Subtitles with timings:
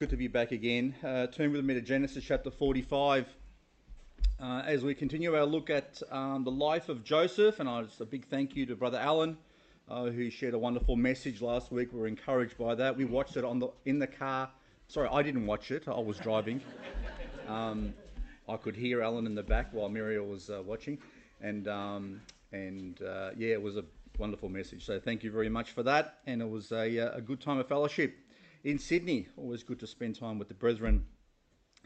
[0.00, 0.94] Good to be back again.
[1.02, 3.26] Uh, turn with me to Genesis chapter 45
[4.40, 7.58] uh, as we continue our look at um, the life of Joseph.
[7.58, 9.36] And I just a big thank you to Brother Alan,
[9.88, 11.92] uh, who shared a wonderful message last week.
[11.92, 12.96] We were encouraged by that.
[12.96, 14.48] We watched it on the in the car.
[14.86, 15.88] Sorry, I didn't watch it.
[15.88, 16.60] I was driving.
[17.48, 17.94] Um,
[18.46, 20.98] I could hear Alan in the back while Muriel was uh, watching,
[21.40, 22.20] and um,
[22.52, 23.84] and uh, yeah, it was a
[24.18, 24.84] wonderful message.
[24.84, 26.18] So thank you very much for that.
[26.26, 28.14] And it was a, a good time of fellowship
[28.64, 29.28] in Sydney.
[29.36, 31.04] Always good to spend time with the brethren,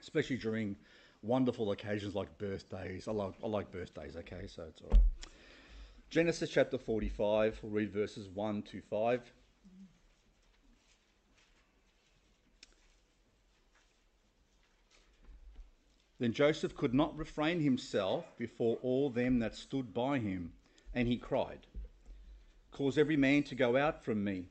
[0.00, 0.76] especially during
[1.22, 3.08] wonderful occasions like birthdays.
[3.08, 5.00] I like, I like birthdays, okay, so it's all right.
[6.10, 9.32] Genesis chapter 45, we'll read verses 1 to 5.
[16.18, 20.52] Then Joseph could not refrain himself before all them that stood by him,
[20.94, 21.66] and he cried,
[22.70, 24.46] Cause every man to go out from me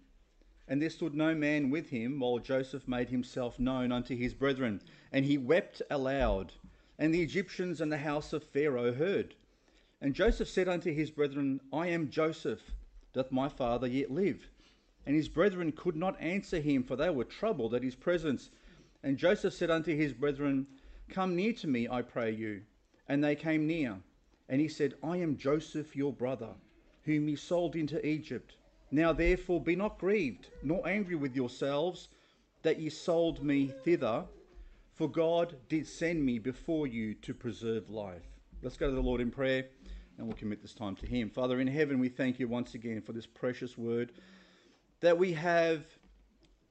[0.72, 4.82] and there stood no man with him, while Joseph made himself known unto his brethren.
[5.12, 6.54] And he wept aloud.
[6.98, 9.36] And the Egyptians and the house of Pharaoh heard.
[10.00, 12.62] And Joseph said unto his brethren, I am Joseph.
[13.12, 14.48] Doth my father yet live?
[15.06, 18.50] And his brethren could not answer him, for they were troubled at his presence.
[19.04, 20.68] And Joseph said unto his brethren,
[21.10, 22.62] Come near to me, I pray you.
[23.10, 23.98] And they came near.
[24.48, 26.54] And he said, I am Joseph your brother,
[27.04, 28.56] whom ye sold into Egypt.
[28.92, 32.10] Now therefore be not grieved, nor angry with yourselves,
[32.62, 34.26] that ye sold me thither,
[34.94, 38.28] for God did send me before you to preserve life.
[38.62, 39.66] Let's go to the Lord in prayer
[40.18, 41.30] and we'll commit this time to Him.
[41.30, 44.12] Father in heaven, we thank you once again for this precious word
[45.00, 45.84] that we have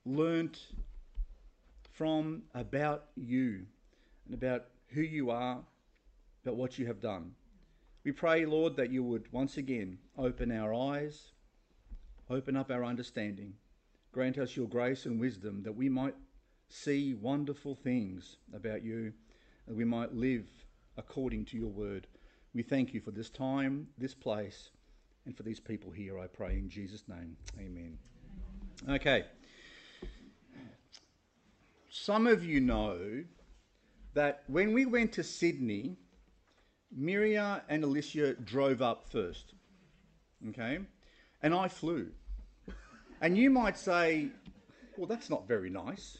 [0.04, 0.60] learnt
[1.92, 3.66] from about you
[4.26, 5.58] and about who you are,
[6.44, 7.32] about what you have done.
[8.04, 11.32] We pray, Lord, that you would once again open our eyes
[12.30, 13.54] Open up our understanding.
[14.12, 16.14] Grant us your grace and wisdom that we might
[16.68, 19.12] see wonderful things about you
[19.66, 20.46] and we might live
[20.96, 22.06] according to your word.
[22.54, 24.70] We thank you for this time, this place,
[25.26, 27.36] and for these people here, I pray in Jesus' name.
[27.58, 27.98] Amen.
[28.88, 29.24] Okay.
[31.88, 33.24] Some of you know
[34.14, 35.96] that when we went to Sydney,
[36.96, 39.54] Miriam and Alicia drove up first.
[40.50, 40.78] Okay?
[41.42, 42.12] And I flew.
[43.20, 44.28] And you might say,
[44.96, 46.18] well, that's not very nice.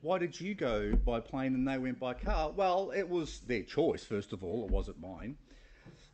[0.00, 2.50] Why did you go by plane and they went by car?
[2.50, 5.36] Well, it was their choice, first of all, it wasn't mine.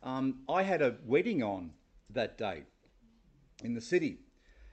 [0.03, 1.71] Um, I had a wedding on
[2.11, 2.63] that day
[3.63, 4.19] in the city.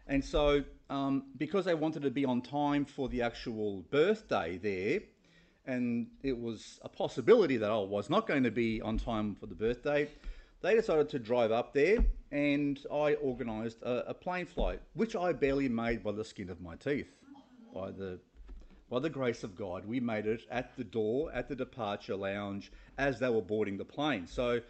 [0.07, 5.01] And so, um, because they wanted to be on time for the actual birthday there,
[5.67, 9.47] and it was a possibility that I was not going to be on time for
[9.47, 10.09] the birthday,
[10.63, 11.99] they decided to drive up there
[12.31, 16.63] and I organised a, a, plane flight, which I barely made by the skin of
[16.63, 17.11] my teeth.
[17.75, 18.19] By the,
[18.89, 22.73] by the grace of God, we made it at the door, at the departure lounge,
[22.97, 24.27] as they were boarding the plane.
[24.27, 24.61] So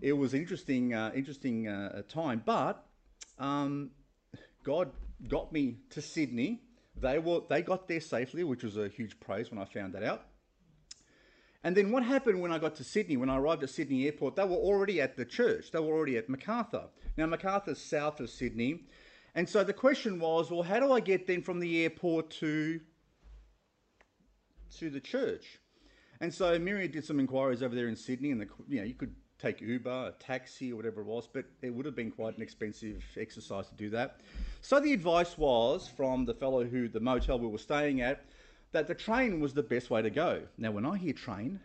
[0.00, 2.42] it was interesting, uh, interesting uh, time.
[2.44, 2.84] But
[3.38, 3.90] um,
[4.64, 4.90] God
[5.28, 6.62] got me to Sydney.
[6.96, 10.02] They were, they got there safely, which was a huge praise when I found that
[10.02, 10.24] out.
[11.68, 14.36] And then what happened when I got to Sydney, when I arrived at Sydney Airport,
[14.36, 15.70] they were already at the church.
[15.70, 16.84] They were already at Macarthur.
[17.18, 18.84] Now, Macarthur's south of Sydney.
[19.34, 22.80] And so the question was, well, how do I get then from the airport to,
[24.78, 25.58] to the church?
[26.22, 28.94] And so Miriam did some inquiries over there in Sydney, and the, you know, you
[28.94, 32.34] could take Uber, a taxi, or whatever it was, but it would have been quite
[32.34, 34.20] an expensive exercise to do that.
[34.62, 38.24] So the advice was from the fellow who the motel we were staying at
[38.72, 40.42] that the train was the best way to go.
[40.56, 41.60] Now, when I hear train,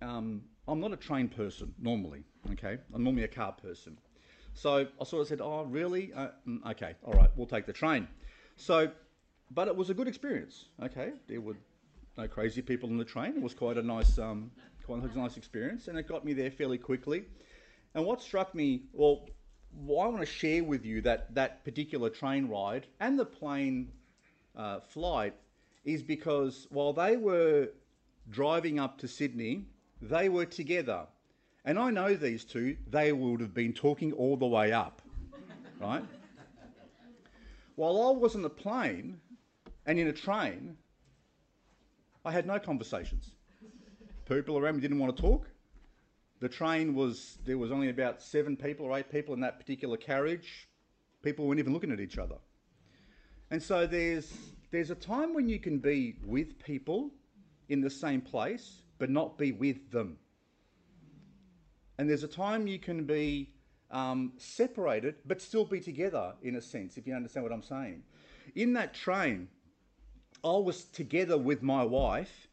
[0.00, 2.78] um, I'm not a train person normally, okay?
[2.94, 3.98] I'm normally a car person.
[4.54, 6.12] So I sort of said, oh, really?
[6.12, 8.08] Uh, mm, okay, all right, we'll take the train.
[8.56, 8.90] So,
[9.50, 11.12] but it was a good experience, okay?
[11.28, 11.56] There were
[12.18, 13.36] no crazy people on the train.
[13.36, 14.50] It was quite a nice, um,
[14.84, 17.24] quite a nice experience, and it got me there fairly quickly.
[17.94, 19.28] And what struck me, well,
[19.74, 23.90] well, I want to share with you that that particular train ride and the plane
[24.56, 25.34] uh, flight
[25.84, 27.68] is because while they were
[28.30, 29.64] driving up to Sydney,
[30.00, 31.06] they were together.
[31.64, 35.00] And I know these two, they would have been talking all the way up,
[35.80, 36.04] right?
[37.76, 39.18] While I was on the plane
[39.86, 40.76] and in a train,
[42.24, 43.30] I had no conversations.
[44.28, 45.48] People around me didn't want to talk.
[46.42, 49.96] The train was, there was only about seven people or eight people in that particular
[49.96, 50.66] carriage.
[51.22, 52.34] People weren't even looking at each other.
[53.52, 54.32] And so there's,
[54.72, 57.12] there's a time when you can be with people
[57.68, 60.18] in the same place, but not be with them.
[61.98, 63.54] And there's a time you can be
[63.92, 68.02] um, separated, but still be together in a sense, if you understand what I'm saying.
[68.56, 69.46] in that train,
[70.42, 72.48] I was together with my wife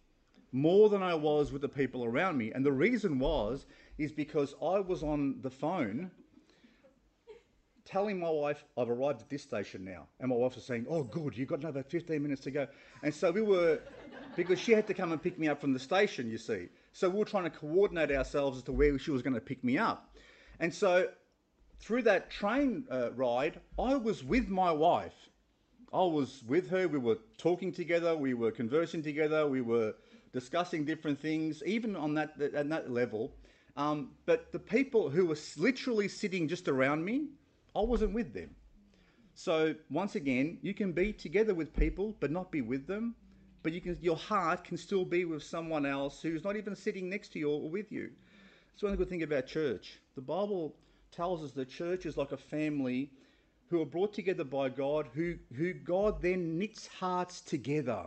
[0.51, 2.51] more than I was with the people around me.
[2.51, 3.65] And the reason was,
[3.97, 6.11] is because I was on the phone
[7.85, 10.05] telling my wife, I've arrived at this station now.
[10.19, 12.67] And my wife was saying, Oh, good, you've got another 15 minutes to go.
[13.01, 13.79] And so we were,
[14.35, 16.67] because she had to come and pick me up from the station, you see.
[16.93, 19.63] So we were trying to coordinate ourselves as to where she was going to pick
[19.63, 20.15] me up.
[20.59, 21.07] And so
[21.79, 25.15] through that train uh, ride, I was with my wife.
[25.91, 26.87] I was with her.
[26.87, 28.15] We were talking together.
[28.15, 29.47] We were conversing together.
[29.47, 29.95] We were
[30.31, 33.31] discussing different things, even on that at that level.
[33.77, 37.27] Um, but the people who were literally sitting just around me,
[37.75, 38.55] I wasn't with them.
[39.35, 43.15] So once again, you can be together with people but not be with them.
[43.61, 47.09] But you can, your heart can still be with someone else who's not even sitting
[47.09, 48.09] next to you or with you.
[48.71, 49.99] That's one good thing about church.
[50.15, 50.75] The Bible
[51.11, 53.11] tells us the church is like a family
[53.69, 58.05] who are brought together by God, who, who God then knits hearts together,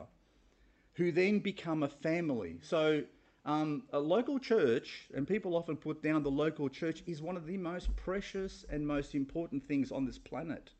[0.94, 2.58] who then become a family.
[2.62, 3.02] So
[3.44, 7.46] um, a local church, and people often put down the local church, is one of
[7.46, 10.70] the most precious and most important things on this planet.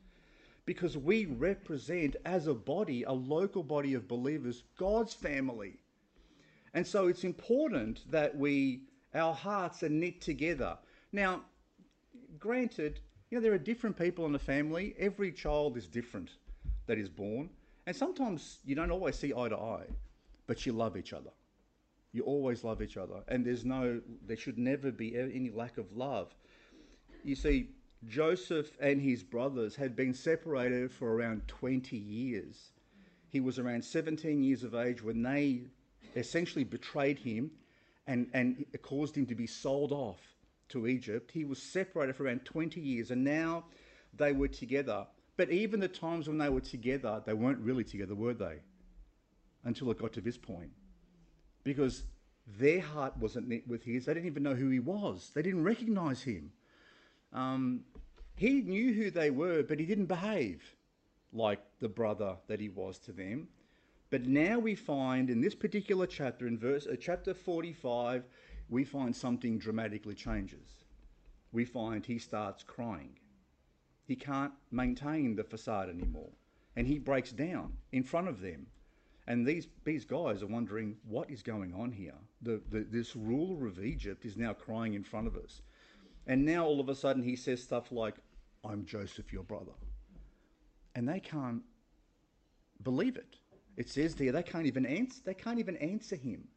[0.65, 5.75] Because we represent, as a body, a local body of believers, God's family.
[6.73, 8.83] And so it's important that we,
[9.15, 10.79] our hearts are knit together.
[11.11, 11.43] Now,
[12.39, 13.01] granted,
[13.31, 14.95] you know, there are different people in a family.
[14.99, 16.31] Every child is different
[16.87, 17.51] that is born.
[17.87, 19.87] And sometimes you don't always see eye to eye,
[20.47, 21.31] but you love each other.
[22.13, 25.97] You always love each other, and there's no, there should never be any lack of
[25.97, 26.35] love.
[27.25, 27.71] You see,
[28.07, 32.73] Joseph and his brothers had been separated for around 20 years.
[33.31, 35.63] He was around 17 years of age when they
[36.17, 37.51] essentially betrayed him
[38.07, 40.21] and, and caused him to be sold off
[40.69, 41.31] to Egypt.
[41.33, 43.65] He was separated for around 20 years, and now
[44.15, 45.07] they were together.
[45.37, 48.61] But even the times when they were together, they weren't really together, were they?
[49.65, 50.73] Until it got to this point
[51.65, 52.05] because
[52.59, 54.07] their heart wasn't knit with his.
[54.07, 56.53] They didn't even know who he was, they didn't recognize him.
[57.33, 57.85] Um,
[58.37, 60.63] he knew who they were, but he didn't behave
[61.33, 63.49] like the brother that he was to them.
[64.11, 68.25] But now we find in this particular chapter, in verse uh, chapter 45,
[68.69, 70.85] we find something dramatically changes.
[71.53, 73.17] We find he starts crying.
[74.05, 76.31] He can't maintain the facade anymore.
[76.77, 78.67] And he breaks down in front of them.
[79.27, 82.15] And these, these guys are wondering what is going on here.
[82.41, 85.63] The, the, this ruler of Egypt is now crying in front of us.
[86.27, 88.17] And now all of a sudden he says stuff like,
[88.65, 89.73] I'm Joseph, your brother.
[90.95, 91.63] And they can't
[92.83, 93.37] believe it.
[93.77, 96.49] It says there they can't even answer they can't even answer him.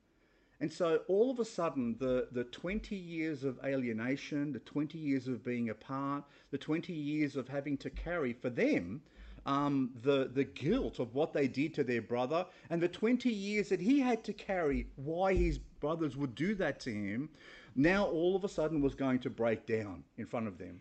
[0.61, 5.27] And so all of a sudden the, the 20 years of alienation, the 20 years
[5.27, 9.01] of being apart, the 20 years of having to carry for them
[9.45, 13.69] um, the, the guilt of what they did to their brother and the 20 years
[13.69, 17.29] that he had to carry why his brothers would do that to him,
[17.75, 20.79] now all of a sudden was going to break down in front of them.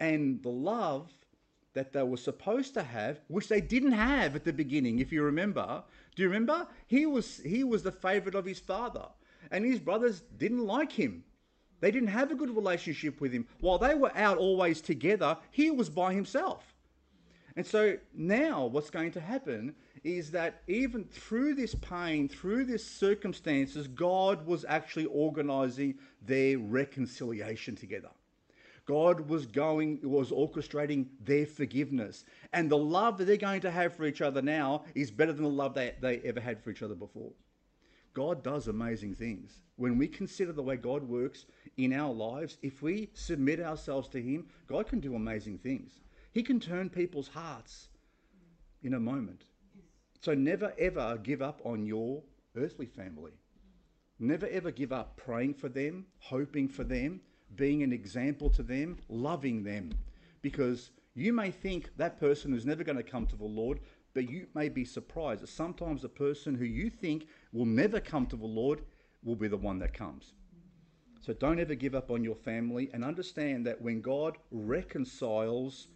[0.00, 1.10] And the love
[1.74, 5.22] that they were supposed to have, which they didn't have at the beginning, if you
[5.22, 5.82] remember.
[6.14, 6.66] Do you remember?
[6.86, 9.06] He was, he was the favorite of his father,
[9.50, 11.24] and his brothers didn't like him.
[11.80, 13.46] They didn't have a good relationship with him.
[13.60, 16.74] While they were out always together, he was by himself.
[17.56, 22.84] And so now what's going to happen is that even through this pain, through these
[22.84, 28.10] circumstances, God was actually organizing their reconciliation together.
[28.86, 32.24] God was going, was orchestrating their forgiveness.
[32.52, 35.44] And the love that they're going to have for each other now is better than
[35.44, 37.32] the love they, they ever had for each other before.
[38.12, 39.62] God does amazing things.
[39.76, 44.22] When we consider the way God works in our lives, if we submit ourselves to
[44.22, 46.00] Him, God can do amazing things.
[46.32, 47.88] He can turn people's hearts
[48.82, 49.44] in a moment.
[50.20, 52.22] So never ever give up on your
[52.56, 53.32] earthly family.
[54.20, 57.20] Never ever give up praying for them, hoping for them,
[57.56, 59.90] being an example to them, loving them.
[60.42, 63.80] Because you may think that person is never going to come to the Lord,
[64.14, 68.26] but you may be surprised that sometimes the person who you think will never come
[68.26, 68.80] to the Lord
[69.22, 70.32] will be the one that comes.
[71.20, 75.88] So don't ever give up on your family and understand that when God reconciles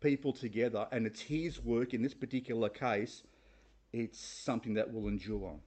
[0.00, 3.24] people together, and it's His work in this particular case,
[3.92, 5.58] it's something that will endure.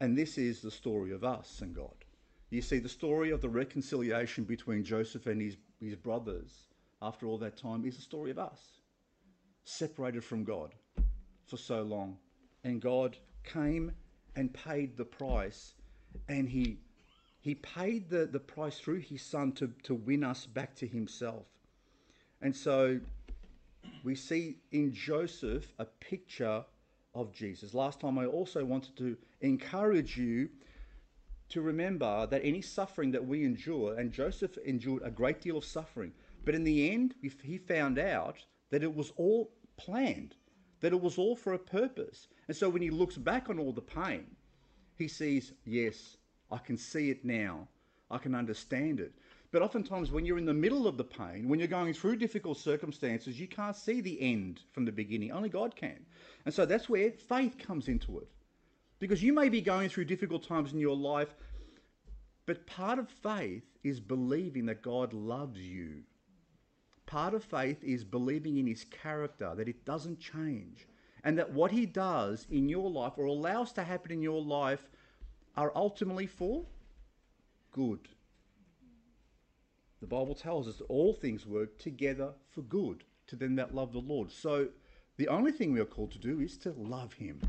[0.00, 2.05] And this is the story of us and God.
[2.56, 6.68] You see, the story of the reconciliation between Joseph and his, his brothers
[7.02, 8.78] after all that time is the story of us,
[9.64, 10.74] separated from God
[11.44, 12.16] for so long.
[12.64, 13.92] And God came
[14.36, 15.74] and paid the price,
[16.30, 16.78] and He,
[17.42, 21.44] he paid the, the price through His Son to, to win us back to Himself.
[22.40, 22.98] And so
[24.02, 26.64] we see in Joseph a picture
[27.14, 27.74] of Jesus.
[27.74, 30.48] Last time I also wanted to encourage you
[31.48, 35.64] to remember that any suffering that we endure, and Joseph endured a great deal of
[35.64, 36.12] suffering,
[36.44, 38.38] but in the end, he found out
[38.70, 40.34] that it was all planned,
[40.80, 42.28] that it was all for a purpose.
[42.48, 44.26] And so when he looks back on all the pain,
[44.96, 46.16] he sees, yes,
[46.50, 47.68] I can see it now.
[48.10, 49.12] I can understand it.
[49.52, 52.58] But oftentimes, when you're in the middle of the pain, when you're going through difficult
[52.58, 55.32] circumstances, you can't see the end from the beginning.
[55.32, 56.04] Only God can.
[56.44, 58.28] And so that's where faith comes into it.
[58.98, 61.34] Because you may be going through difficult times in your life,
[62.46, 66.02] but part of faith is believing that God loves you.
[67.04, 70.86] Part of faith is believing in his character, that it doesn't change,
[71.24, 74.88] and that what he does in your life or allows to happen in your life
[75.56, 76.64] are ultimately for
[77.72, 78.08] good.
[80.00, 83.92] The Bible tells us that all things work together for good to them that love
[83.92, 84.30] the Lord.
[84.30, 84.68] So
[85.16, 87.40] the only thing we are called to do is to love him.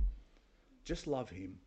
[0.87, 1.59] Just love Him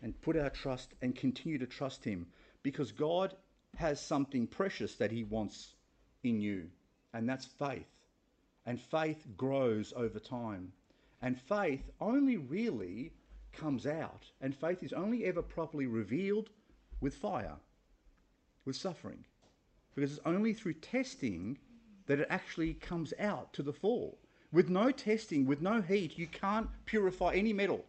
[0.00, 2.26] and put our trust and continue to trust Him
[2.62, 3.34] because God
[3.74, 5.74] has something precious that He wants
[6.22, 6.70] in you,
[7.12, 7.88] and that's faith.
[8.66, 10.72] And faith grows over time.
[11.22, 13.10] And faith only really
[13.52, 16.50] comes out, and faith is only ever properly revealed
[17.00, 17.56] with fire,
[18.64, 19.24] with suffering.
[19.92, 21.58] Because it's only through testing
[22.06, 24.14] that it actually comes out to the fore.
[24.54, 27.84] With no testing, with no heat, you can't purify any metal.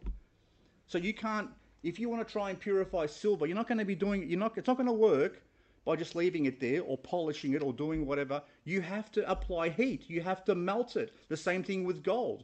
[0.88, 1.48] So you can't,
[1.84, 4.40] if you want to try and purify silver, you're not going to be doing, you're
[4.40, 5.40] not, it's not going to work
[5.84, 8.42] by just leaving it there or polishing it or doing whatever.
[8.64, 10.10] You have to apply heat.
[10.10, 11.12] You have to melt it.
[11.28, 12.42] The same thing with gold.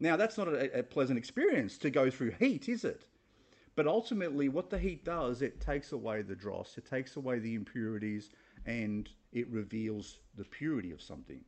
[0.00, 3.02] Now, that's not a, a pleasant experience to go through heat, is it?
[3.76, 7.54] But ultimately, what the heat does, it takes away the dross, it takes away the
[7.54, 8.30] impurities,
[8.64, 11.44] and it reveals the purity of something.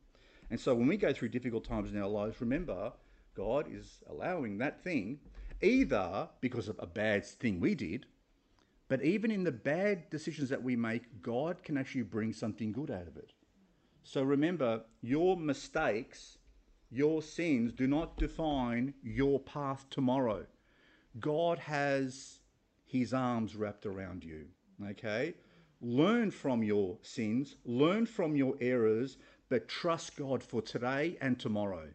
[0.51, 2.91] And so when we go through difficult times in our lives, remember,
[3.35, 5.19] God is allowing that thing
[5.61, 8.05] either because of a bad thing we did,
[8.89, 12.91] but even in the bad decisions that we make, God can actually bring something good
[12.91, 13.31] out of it.
[14.03, 16.37] So remember, your mistakes,
[16.89, 20.45] your sins do not define your path tomorrow.
[21.19, 22.39] God has
[22.85, 24.47] his arms wrapped around you.
[24.85, 25.35] Okay?
[25.79, 29.17] Learn from your sins, learn from your errors,
[29.51, 31.89] but trust God for today and tomorrow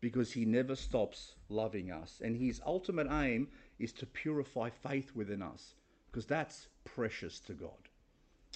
[0.00, 2.20] because he never stops loving us.
[2.24, 3.46] And his ultimate aim
[3.78, 5.74] is to purify faith within us
[6.10, 7.70] because that's precious to God.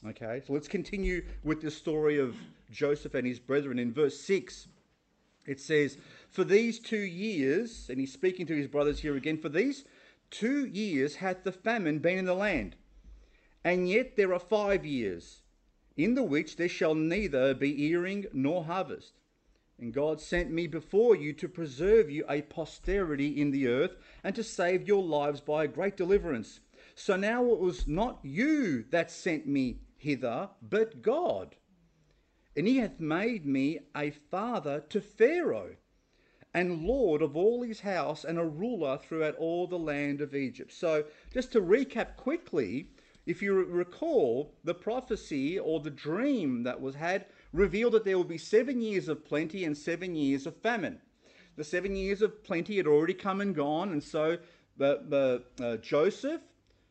[0.09, 2.35] Okay, so let's continue with the story of
[2.73, 3.79] Joseph and his brethren.
[3.79, 4.67] In verse 6,
[5.47, 5.97] it says,
[6.29, 9.85] For these two years, and he's speaking to his brothers here again, for these
[10.33, 12.75] two years hath the famine been in the land,
[13.63, 15.43] and yet there are five years,
[15.97, 19.15] in the which there shall neither be earing nor harvest.
[19.79, 24.35] And God sent me before you to preserve you a posterity in the earth and
[24.35, 26.61] to save your lives by a great deliverance.
[26.95, 31.57] So now it was not you that sent me hither, but God.
[32.57, 35.77] And he hath made me a father to Pharaoh,
[36.55, 40.73] and lord of all his house, and a ruler throughout all the land of Egypt.
[40.73, 42.89] So, just to recap quickly,
[43.27, 48.25] if you recall the prophecy or the dream that was had revealed that there will
[48.25, 51.01] be seven years of plenty and seven years of famine.
[51.57, 54.39] The seven years of plenty had already come and gone, and so
[54.77, 56.43] the, the uh, Joseph,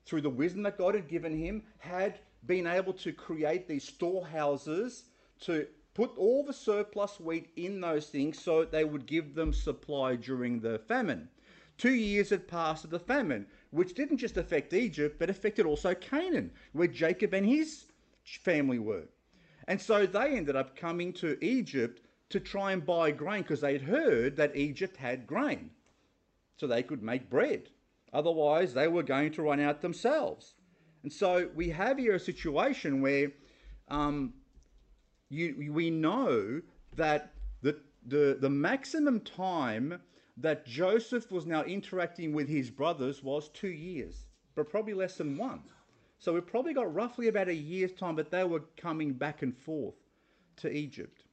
[0.05, 5.05] through the wisdom that God had given him, had been able to create these storehouses
[5.41, 10.15] to put all the surplus wheat in those things so they would give them supply
[10.15, 11.29] during the famine.
[11.77, 15.93] Two years had passed of the famine, which didn't just affect Egypt, but affected also
[15.93, 17.85] Canaan, where Jacob and his
[18.23, 19.03] family were.
[19.67, 23.81] And so they ended up coming to Egypt to try and buy grain because they'd
[23.81, 25.71] heard that Egypt had grain.
[26.57, 27.69] So they could make bread.
[28.13, 30.53] Otherwise, they were going to run out themselves.
[31.03, 33.31] And so we have here a situation where
[33.89, 34.33] um,
[35.29, 36.61] you, we know
[36.95, 37.77] that the,
[38.07, 40.01] the, the maximum time
[40.37, 45.37] that Joseph was now interacting with his brothers was two years, but probably less than
[45.37, 45.63] one.
[46.17, 49.55] So we've probably got roughly about a year's time, but they were coming back and
[49.55, 49.95] forth
[50.57, 51.23] to Egypt.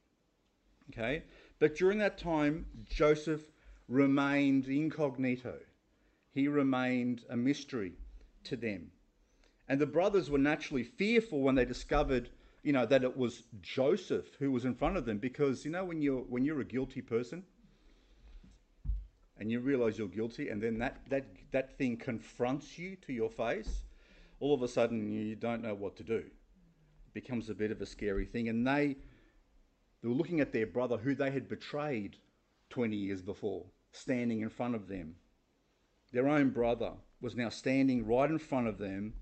[0.89, 1.23] Okay?
[1.59, 3.43] But during that time, Joseph
[3.87, 5.59] remained incognito.
[6.31, 7.93] He remained a mystery
[8.45, 8.91] to them.
[9.67, 12.29] And the brothers were naturally fearful when they discovered,
[12.63, 15.85] you know, that it was Joseph who was in front of them because, you know,
[15.85, 17.43] when you're when you're a guilty person
[19.37, 23.29] and you realize you're guilty and then that that that thing confronts you to your
[23.29, 23.83] face,
[24.39, 26.17] all of a sudden you don't know what to do.
[26.17, 28.49] It becomes a bit of a scary thing.
[28.49, 28.95] And they
[30.01, 32.17] They were looking at their brother who they had betrayed
[32.69, 35.15] 20 years before, standing in front of them.
[36.11, 39.13] Their own brother was now standing right in front of them.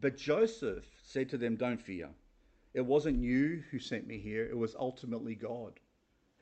[0.00, 2.10] But Joseph said to them, Don't fear.
[2.74, 5.78] It wasn't you who sent me here, it was ultimately God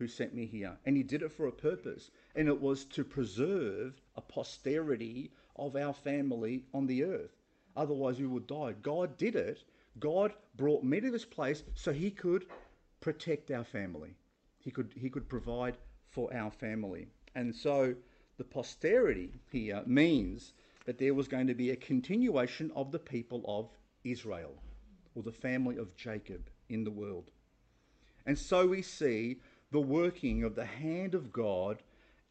[0.01, 0.79] who sent me here.
[0.87, 5.77] And he did it for a purpose, and it was to preserve a posterity of
[5.77, 7.37] our family on the earth.
[7.77, 8.75] Otherwise, we would die.
[8.83, 9.63] God did it.
[9.99, 12.47] God brought me to this place so he could
[13.01, 14.17] protect our family.
[14.59, 15.77] He could, he could provide
[16.09, 17.09] for our family.
[17.35, 17.95] And so
[18.39, 20.55] the posterity here means
[20.87, 23.69] that there was going to be a continuation of the people of
[24.03, 24.55] Israel
[25.15, 27.31] or the family of Jacob in the world.
[28.27, 29.41] And so we see
[29.71, 31.83] the working of the hand of God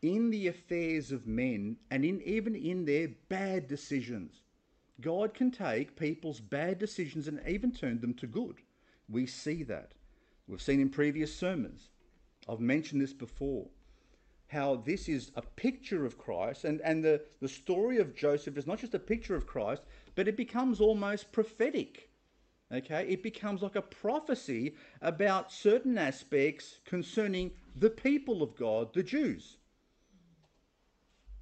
[0.02, 4.42] in the affairs of men and in even in their bad decisions.
[5.02, 8.56] God can take people's bad decisions and even turn them to good.
[9.08, 9.94] We see that.
[10.48, 11.90] We've seen in previous sermons.
[12.48, 13.68] I've mentioned this before.
[14.48, 18.66] How this is a picture of Christ, and, and the, the story of Joseph is
[18.66, 19.84] not just a picture of Christ,
[20.16, 22.09] but it becomes almost prophetic.
[22.74, 23.08] Okay?
[23.10, 29.58] It becomes like a prophecy about certain aspects concerning the people of God, the Jews.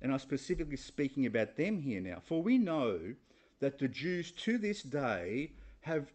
[0.02, 2.22] And I'm specifically speaking about them here now.
[2.24, 3.00] For we know
[3.60, 6.12] that the Jews to this day have,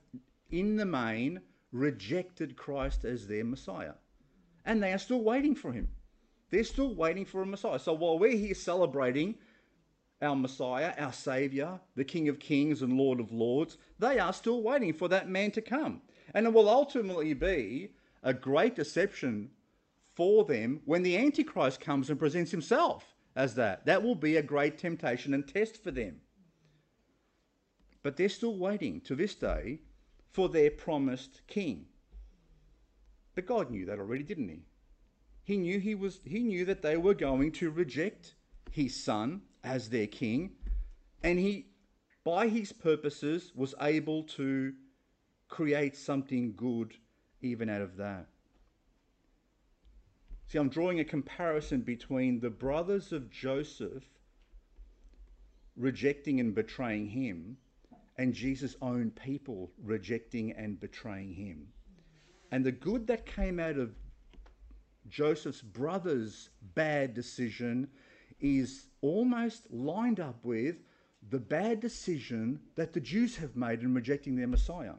[0.51, 1.41] in the main,
[1.73, 3.95] rejected Christ as their Messiah.
[4.65, 5.89] And they are still waiting for him.
[6.51, 7.79] They're still waiting for a Messiah.
[7.79, 9.35] So while we're here celebrating
[10.23, 14.63] our Messiah, our Saviour, the King of Kings and Lord of Lords, they are still
[14.63, 16.01] waiting for that man to come.
[16.33, 17.91] And it will ultimately be
[18.23, 19.51] a great deception
[20.15, 23.85] for them when the Antichrist comes and presents himself as that.
[23.87, 26.21] That will be a great temptation and test for them.
[28.03, 29.81] But they're still waiting to this day
[30.31, 31.87] for their promised king.
[33.35, 34.63] But God knew that already, didn't he?
[35.45, 38.35] He knew he was he knew that they were going to reject
[38.71, 40.53] his son as their king,
[41.23, 41.67] and he
[42.25, 44.73] by his purposes was able to
[45.49, 46.95] create something good
[47.41, 48.27] even out of that.
[50.47, 54.05] See, I'm drawing a comparison between the brothers of Joseph
[55.77, 57.57] rejecting and betraying him
[58.19, 61.69] and Jesus' own people rejecting and betraying him.
[62.51, 63.95] And the good that came out of
[65.09, 67.89] Joseph's brother's bad decision
[68.43, 70.77] is almost lined up with
[71.31, 74.95] the bad decision that the Jews have made in rejecting their Messiah.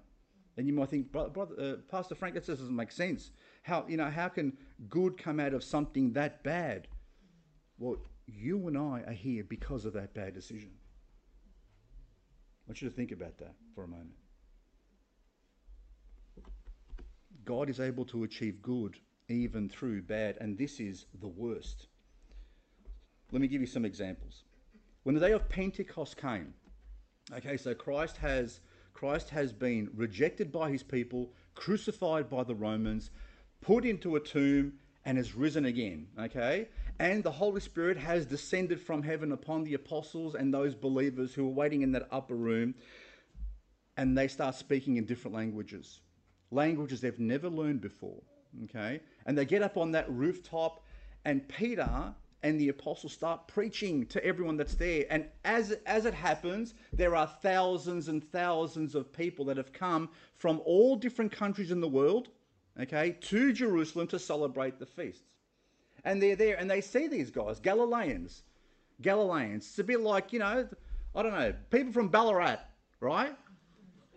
[0.55, 3.31] And you might think, brother, uh, Pastor Frank, that doesn't make sense.
[3.63, 4.55] How you know how can
[4.89, 6.87] good come out of something that bad?
[7.79, 10.71] Well, you and I are here because of that bad decision.
[12.65, 14.13] I want you to think about that for a moment.
[17.45, 21.87] God is able to achieve good even through bad, and this is the worst.
[23.33, 24.43] Let me give you some examples.
[25.01, 26.53] When the day of Pentecost came,
[27.35, 28.59] okay, so Christ has
[28.93, 33.09] Christ has been rejected by his people, crucified by the Romans,
[33.59, 36.07] put into a tomb, and has risen again.
[36.19, 36.67] Okay?
[36.99, 41.47] And the Holy Spirit has descended from heaven upon the apostles and those believers who
[41.47, 42.75] are waiting in that upper room,
[43.97, 46.01] and they start speaking in different languages,
[46.51, 48.21] languages they've never learned before.
[48.65, 49.01] Okay?
[49.25, 50.83] And they get up on that rooftop,
[51.25, 55.05] and Peter and the apostles start preaching to everyone that's there.
[55.09, 60.09] And as, as it happens, there are thousands and thousands of people that have come
[60.35, 62.29] from all different countries in the world,
[62.79, 65.23] okay, to Jerusalem to celebrate the feasts
[66.05, 68.43] and they're there and they see these guys, Galileans.
[69.01, 69.65] Galileans.
[69.65, 70.67] It's a bit like, you know,
[71.15, 72.59] I don't know, people from Ballarat,
[72.99, 73.35] right?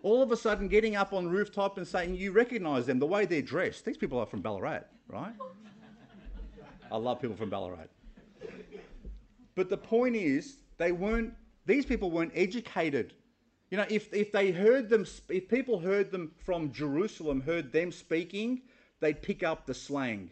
[0.03, 3.25] All of a sudden getting up on rooftop and saying, you recognize them, the way
[3.25, 3.85] they're dressed.
[3.85, 5.33] These people are from Ballarat, right?
[6.91, 7.87] I love people from Ballarat.
[9.57, 11.33] But the point is, they weren't,
[11.65, 13.15] these people weren't educated.
[13.71, 17.91] You know, if, if they heard them, if people heard them from Jerusalem, heard them
[17.91, 18.61] speaking,
[18.99, 20.29] they'd pick up the slang.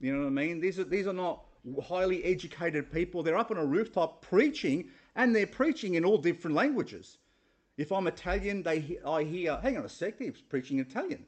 [0.00, 0.60] You know what I mean?
[0.60, 1.44] These are, these are not
[1.84, 3.22] highly educated people.
[3.22, 7.18] They're up on a rooftop preaching, and they're preaching in all different languages.
[7.76, 11.24] If I'm Italian, they, I hear, hang on a sec, he's preaching in Italian.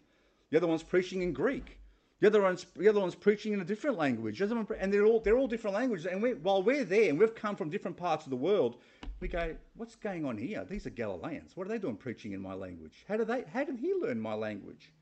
[0.50, 1.78] The other one's preaching in Greek.
[2.22, 4.40] The other one's, the other one's preaching in a different language.
[4.40, 6.06] And they're all, they're all different languages.
[6.06, 8.76] And we, while we're there and we've come from different parts of the world,
[9.18, 10.64] we go, what's going on here?
[10.64, 11.56] These are Galileans.
[11.56, 13.04] What are they doing preaching in my language?
[13.08, 14.92] How, do they, how did he learn my language?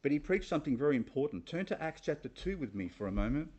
[0.00, 1.46] But he preached something very important.
[1.46, 3.50] Turn to Acts chapter 2 with me for a moment.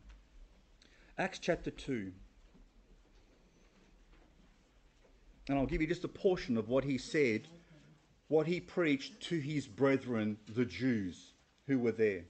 [1.18, 2.12] Acts chapter 2.
[5.50, 7.46] And I'll give you just a portion of what he said,
[8.28, 11.31] what he preached to his brethren, the Jews,
[11.66, 12.24] who were there.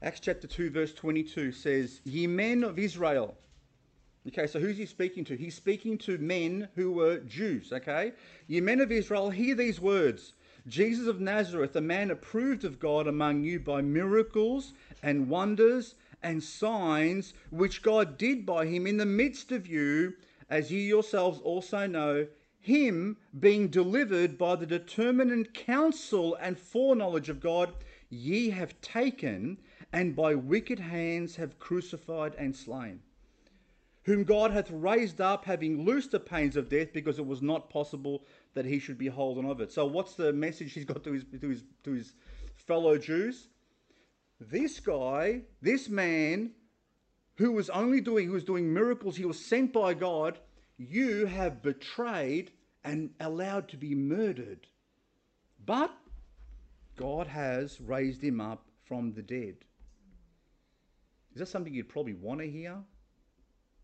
[0.00, 3.36] Acts chapter 2, verse 22 says, Ye men of Israel.
[4.28, 5.36] Okay, so who's he speaking to?
[5.36, 8.12] He's speaking to men who were Jews, okay?
[8.46, 10.34] Ye men of Israel, hear these words
[10.68, 16.42] Jesus of Nazareth, a man approved of God among you by miracles and wonders and
[16.42, 20.14] signs which God did by him in the midst of you,
[20.50, 22.26] as ye yourselves also know,
[22.60, 27.72] him being delivered by the determinate counsel and foreknowledge of God,
[28.10, 29.58] ye have taken,
[29.92, 33.00] and by wicked hands have crucified and slain.
[34.04, 37.70] Whom God hath raised up, having loosed the pains of death, because it was not
[37.70, 39.70] possible that he should be holden of it.
[39.70, 42.14] So, what's the message he's got to his, to his, to his
[42.56, 43.48] fellow Jews?
[44.40, 46.52] This guy, this man,
[47.36, 50.38] who was only doing, who was doing miracles, he was sent by God,
[50.76, 52.52] you have betrayed
[52.84, 54.66] and allowed to be murdered.
[55.64, 55.90] But
[56.96, 59.56] God has raised him up from the dead.
[61.32, 62.76] Is that something you'd probably want to hear?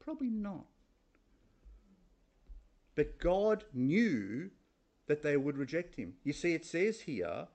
[0.01, 0.67] Probably not.
[2.95, 4.51] But God knew
[5.07, 6.15] that they would reject him.
[6.23, 7.49] You see, it says here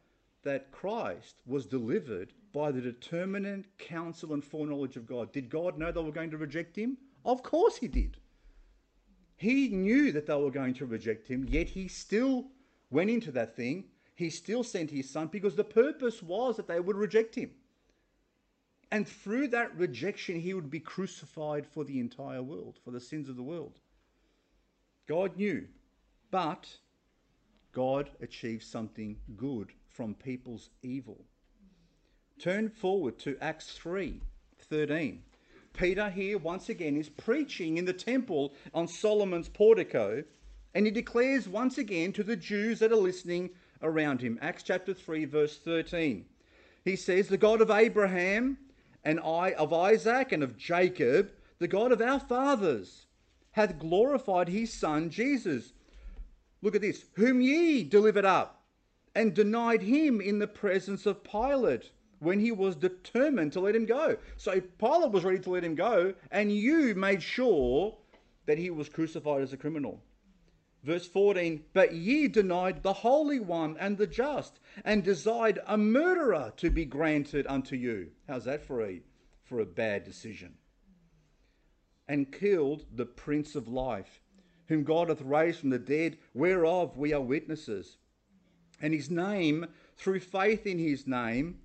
[0.43, 5.31] that Christ was delivered by the determinate counsel and foreknowledge of God.
[5.31, 6.97] Did God know they were going to reject him?
[7.25, 8.17] Of course he did.
[9.35, 12.47] He knew that they were going to reject him, yet he still
[12.89, 13.85] went into that thing.
[14.15, 17.51] He still sent his son because the purpose was that they would reject him.
[18.91, 23.29] And through that rejection, he would be crucified for the entire world, for the sins
[23.29, 23.77] of the world.
[25.07, 25.67] God knew,
[26.31, 26.67] but
[27.71, 31.23] God achieved something good from people's evil.
[32.39, 34.21] Turn forward to Acts 3
[34.61, 35.21] 13.
[35.73, 40.23] Peter here once again is preaching in the temple on Solomon's portico,
[40.73, 43.49] and he declares once again to the Jews that are listening
[43.81, 44.39] around him.
[44.41, 46.23] Acts chapter 3, verse 13.
[46.85, 48.57] He says, The God of Abraham
[49.03, 53.05] and I of Isaac and of Jacob, the God of our fathers,
[53.51, 55.73] hath glorified his son Jesus.
[56.61, 58.63] Look at this, whom ye delivered up
[59.13, 63.85] and denied him in the presence of Pilate when he was determined to let him
[63.85, 64.17] go.
[64.37, 67.97] So Pilate was ready to let him go, and you made sure
[68.45, 70.01] that he was crucified as a criminal.
[70.83, 76.53] Verse 14, but ye denied the Holy One and the just, and desired a murderer
[76.57, 78.11] to be granted unto you.
[78.27, 79.01] How's that for a,
[79.43, 80.53] for a bad decision?
[82.07, 84.21] And killed the Prince of Life,
[84.67, 87.97] whom God hath raised from the dead, whereof we are witnesses.
[88.81, 91.59] And his name, through faith in his name,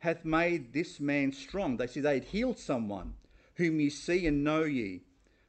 [0.00, 1.76] hath made this man strong.
[1.76, 3.14] They see they had healed someone,
[3.54, 5.02] whom ye see and know ye.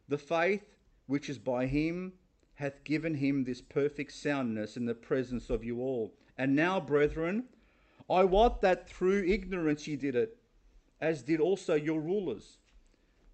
[0.08, 0.64] The faith
[1.08, 2.14] which is by him
[2.56, 6.14] hath given him this perfect soundness in the presence of you all.
[6.38, 7.46] And now, brethren,
[8.10, 10.38] I wot that through ignorance ye did it,
[11.00, 12.58] as did also your rulers.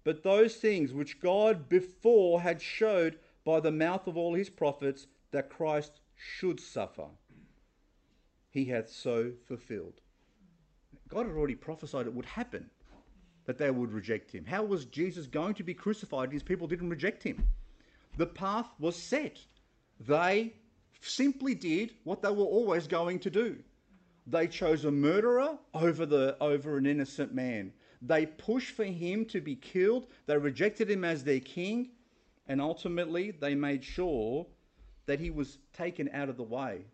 [0.04, 5.06] But those things which God before had showed by the mouth of all his prophets
[5.32, 7.08] that Christ should suffer,
[8.50, 10.00] he hath so fulfilled.
[11.08, 12.68] God had already prophesied it would happen,
[13.46, 14.44] that they would reject him.
[14.44, 17.48] How was Jesus going to be crucified and his people didn't reject him?
[18.16, 19.38] The path was set.
[20.00, 20.52] They
[21.00, 23.56] simply did what they were always going to do.
[24.26, 27.72] They chose a murderer over, the, over an innocent man.
[28.02, 30.06] They pushed for him to be killed.
[30.26, 31.90] They rejected him as their king.
[32.46, 34.46] And ultimately, they made sure
[35.06, 36.84] that he was taken out of the way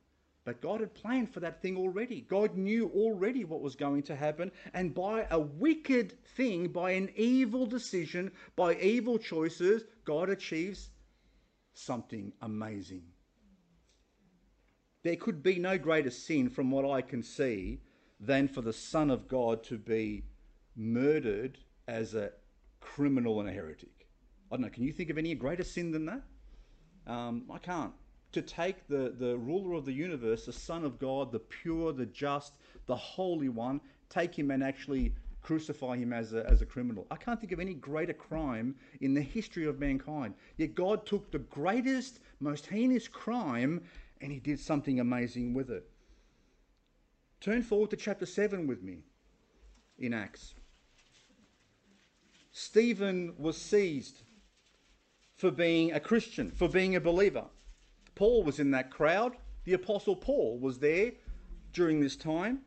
[0.45, 2.21] but God had planned for that thing already.
[2.21, 4.53] God knew already what was going to happen.
[4.75, 10.91] And by a wicked thing, by an evil decision, by evil choices, God achieves
[11.73, 13.05] something amazing.
[15.03, 17.81] There could be no greater sin, from what I can see,
[18.21, 20.25] than for the Son of God to be
[20.77, 22.33] murdered as a
[22.81, 24.09] criminal and a heretic.
[24.51, 26.23] I don't know, can you think of any greater sin than that?
[27.07, 27.93] Um, I can't
[28.35, 32.07] to take the, the ruler of the universe, the Son of God, the pure, the
[32.07, 32.55] just,
[32.87, 37.07] the Holy One, take him and actually crucify him as a, as a criminal.
[37.11, 40.35] I can't think of any greater crime in the history of mankind.
[40.57, 43.83] Yet God took the greatest, most heinous crime
[44.21, 45.89] and he did something amazing with it.
[47.41, 49.03] Turn forward to chapter 7 with me
[49.99, 50.55] in Acts.
[52.53, 54.23] Stephen was seized
[55.37, 57.45] for being a Christian, for being a believer.
[58.15, 59.37] Paul was in that crowd.
[59.65, 61.13] The Apostle Paul was there
[61.73, 62.61] during this time.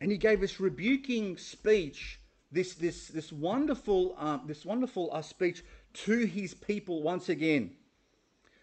[0.00, 2.20] And he gave this rebuking speech,
[2.52, 7.72] this, this, this wonderful, uh, this wonderful uh, speech to his people once again,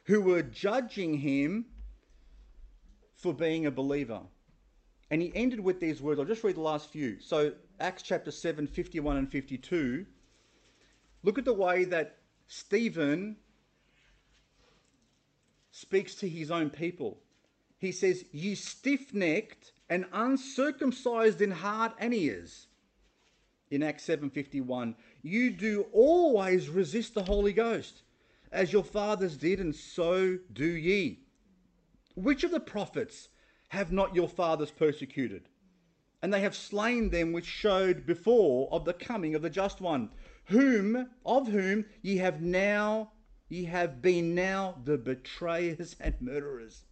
[0.05, 1.65] who were judging him
[3.15, 4.21] for being a believer.
[5.09, 6.19] And he ended with these words.
[6.19, 7.19] I'll just read the last few.
[7.19, 10.05] So Acts chapter 7, 51 and 52,
[11.23, 13.37] look at the way that Stephen
[15.73, 17.19] speaks to his own people.
[17.79, 22.67] He says, You stiff necked and uncircumcised in heart and ears.
[23.71, 28.03] In Acts 7:51, you do always resist the Holy Ghost,
[28.51, 31.25] as your fathers did, and so do ye.
[32.13, 33.29] Which of the prophets
[33.69, 35.49] have not your fathers persecuted?
[36.21, 40.11] And they have slain them which showed before of the coming of the just one,
[40.45, 43.12] whom of whom ye have now
[43.53, 46.85] ye have been now the betrayers and murderers.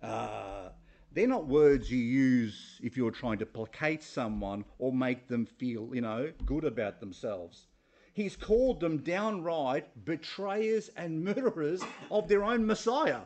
[0.00, 0.68] Uh,
[1.10, 5.90] they're not words you use if you're trying to placate someone or make them feel,
[5.92, 7.66] you know, good about themselves.
[8.14, 13.22] He's called them downright betrayers and murderers of their own Messiah.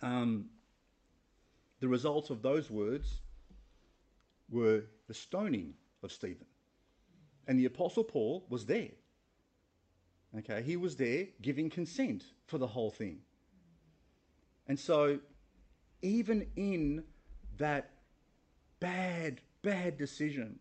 [0.00, 0.46] Um,
[1.80, 3.20] the result of those words
[4.48, 6.46] were the stoning of Stephen.
[7.48, 8.92] And the Apostle Paul was there.
[10.38, 13.18] Okay, he was there giving consent for the whole thing.
[14.66, 15.18] And so,
[16.02, 17.04] even in
[17.58, 17.90] that
[18.80, 20.58] bad, bad decision,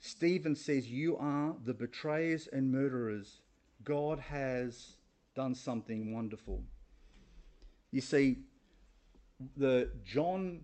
[0.00, 3.40] Stephen says, You are the betrayers and murderers.
[3.84, 4.96] God has
[5.34, 6.62] done something wonderful.
[7.90, 8.38] You see,
[9.56, 10.62] the John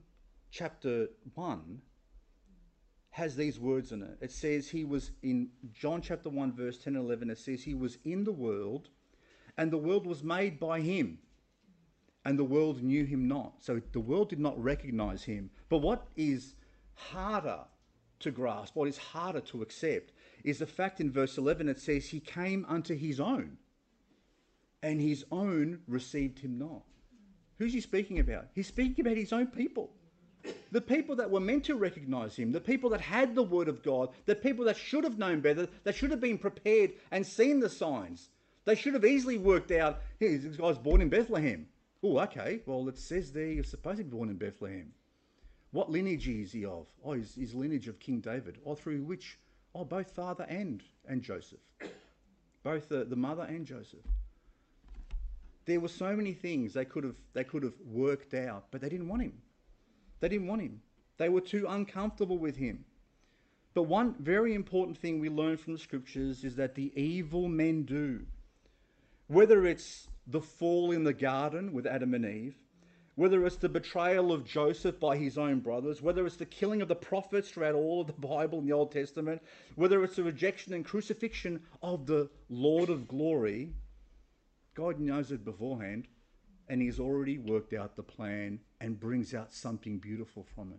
[0.51, 1.81] chapter 1
[3.11, 4.18] has these words in it.
[4.20, 7.75] It says he was in John chapter 1, verse 10 and 11, it says he
[7.75, 8.88] was in the world,
[9.59, 11.18] and the world was made by him,
[12.25, 13.55] and the world knew him not.
[13.59, 15.51] So the world did not recognize him.
[15.68, 16.55] But what is
[16.94, 17.61] harder
[18.20, 20.12] to grasp, what is harder to accept,
[20.44, 23.57] is the fact in verse 11 it says he came unto his own,
[24.83, 26.83] and his own received him not.
[27.59, 28.46] Who's he speaking about?
[28.55, 29.90] He's speaking about his own people.
[30.72, 33.83] The people that were meant to recognize him, the people that had the word of
[33.83, 37.61] God, the people that should have known better, that should have been prepared and seen
[37.61, 38.29] the signs.
[38.64, 41.66] They should have easily worked out, hey, this guy's born in Bethlehem.
[42.03, 42.61] Oh, okay.
[42.66, 44.92] Well, it says there you're supposed to be born in Bethlehem.
[45.72, 46.87] What lineage is he of?
[47.05, 48.59] Oh, he's, he's lineage of King David.
[48.64, 49.38] Or oh, through which?
[49.74, 51.61] Oh, both father and, and Joseph.
[52.62, 54.00] Both the, the mother and Joseph.
[55.66, 58.88] There were so many things they could have they could have worked out, but they
[58.88, 59.35] didn't want him.
[60.20, 60.80] They didn't want him.
[61.16, 62.85] They were too uncomfortable with him.
[63.74, 67.85] But one very important thing we learn from the scriptures is that the evil men
[67.85, 68.26] do,
[69.28, 72.56] whether it's the fall in the garden with Adam and Eve,
[73.14, 76.88] whether it's the betrayal of Joseph by his own brothers, whether it's the killing of
[76.88, 79.42] the prophets throughout all of the Bible in the Old Testament,
[79.76, 83.72] whether it's the rejection and crucifixion of the Lord of glory,
[84.74, 86.09] God knows it beforehand
[86.70, 90.78] and he's already worked out the plan and brings out something beautiful from it.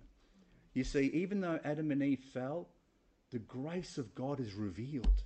[0.74, 2.70] You see, even though Adam and Eve fell,
[3.30, 5.24] the grace of God is revealed.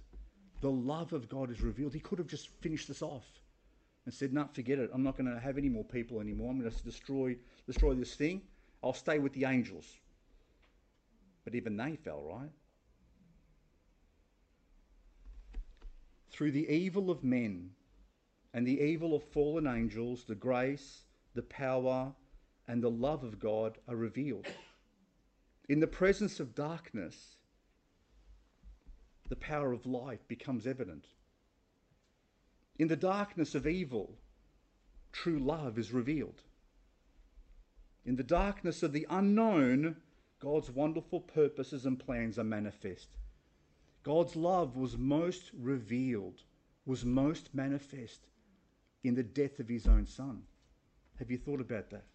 [0.61, 1.93] The love of God is revealed.
[1.93, 3.27] He could have just finished this off
[4.05, 4.89] and said, "No, forget it.
[4.91, 6.49] I'm not going to have any more people anymore.
[6.49, 8.41] I'm going to destroy destroy this thing.
[8.83, 9.99] I'll stay with the angels."
[11.43, 12.51] But even they fell, right?
[16.31, 17.69] Through the evil of men,
[18.55, 22.13] and the evil of fallen angels, the grace, the power,
[22.69, 24.47] and the love of God are revealed.
[25.67, 27.35] In the presence of darkness,
[29.27, 31.05] the power of light becomes evident.
[32.79, 34.15] In the darkness of evil,
[35.11, 36.41] true love is revealed.
[38.05, 39.97] In the darkness of the unknown,
[40.39, 43.09] God's wonderful purposes and plans are manifest.
[44.03, 46.43] God's love was most revealed,
[46.85, 48.21] was most manifest
[49.07, 50.41] in the death of his own son.
[51.19, 52.05] Have you thought about that?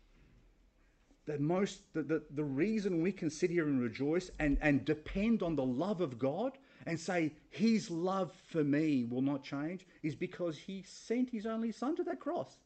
[1.26, 5.42] That most, the, the, the reason we can sit here and rejoice and, and depend
[5.42, 10.14] on the love of God and say his love for me will not change is
[10.14, 12.56] because he sent his only son to that cross.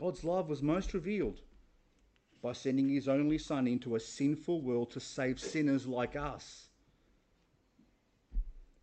[0.00, 1.40] God's love was most revealed
[2.42, 6.69] by sending his only son into a sinful world to save sinners like us.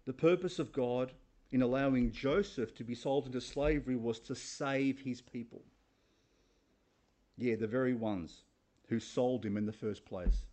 [0.08, 1.12] The purpose of God
[1.52, 5.62] in allowing Joseph to be sold into slavery was to save his people.
[7.38, 8.46] Yeah, the very ones
[8.88, 10.46] who sold him in the first place.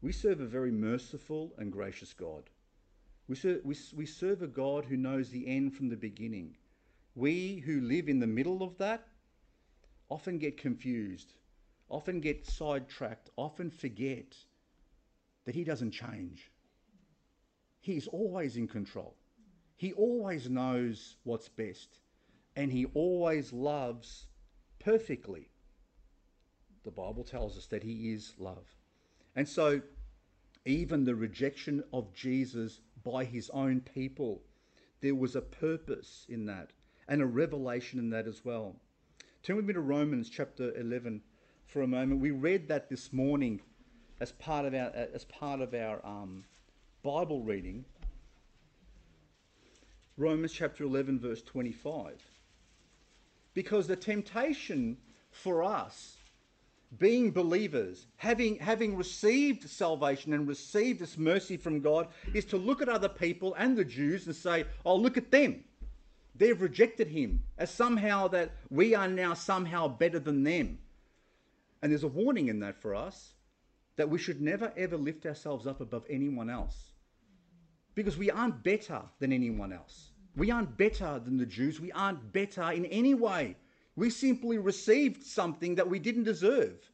[0.00, 2.50] We serve a very merciful and gracious God.
[3.28, 6.56] We serve, we, we serve a God who knows the end from the beginning.
[7.14, 9.06] We who live in the middle of that
[10.08, 11.34] often get confused,
[11.88, 14.34] often get sidetracked, often forget
[15.44, 16.51] that He doesn't change.
[17.82, 19.16] He's always in control.
[19.76, 21.98] He always knows what's best.
[22.54, 24.26] And he always loves
[24.78, 25.50] perfectly.
[26.84, 28.76] The Bible tells us that he is love.
[29.34, 29.82] And so,
[30.64, 34.42] even the rejection of Jesus by his own people,
[35.00, 36.70] there was a purpose in that
[37.08, 38.76] and a revelation in that as well.
[39.42, 41.20] Turn with me to Romans chapter 11
[41.66, 42.20] for a moment.
[42.20, 43.60] We read that this morning
[44.20, 46.44] as part of our, as part of our um,
[47.02, 47.84] Bible reading.
[50.16, 52.22] Romans chapter 11, verse 25.
[53.54, 54.96] Because the temptation
[55.32, 56.16] for us,
[56.98, 62.80] being believers, having, having received salvation and received this mercy from God, is to look
[62.80, 65.64] at other people and the Jews and say, oh, look at them.
[66.36, 70.78] They've rejected him as somehow that we are now somehow better than them.
[71.82, 73.32] And there's a warning in that for us
[73.96, 76.91] that we should never ever lift ourselves up above anyone else.
[77.94, 80.12] Because we aren't better than anyone else.
[80.34, 81.80] We aren't better than the Jews.
[81.80, 83.56] We aren't better in any way.
[83.96, 86.90] We simply received something that we didn't deserve.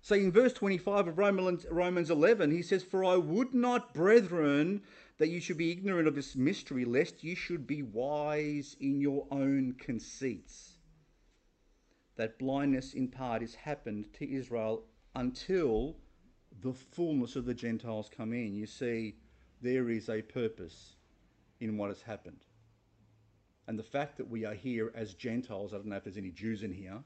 [0.00, 4.82] So in verse 25 of Romans, Romans 11, he says, For I would not, brethren,
[5.18, 9.26] that you should be ignorant of this mystery, lest you should be wise in your
[9.30, 10.78] own conceits.
[12.16, 15.96] That blindness in part is happened to Israel until
[16.62, 18.56] the fullness of the Gentiles come in.
[18.56, 19.16] You see,
[19.60, 20.94] there is a purpose
[21.60, 22.44] in what has happened.
[23.66, 26.30] And the fact that we are here as Gentiles, I don't know if there's any
[26.30, 26.98] Jews in here,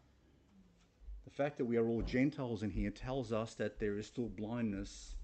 [1.24, 4.28] the fact that we are all Gentiles in here tells us that there is still
[4.28, 5.14] blindness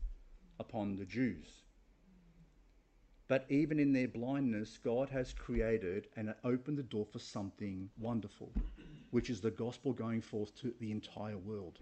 [0.59, 1.47] upon the Jews.
[3.29, 8.51] But even in their blindness, God has created and opened the door for something wonderful,
[9.11, 11.79] which is the gospel going forth to the entire world.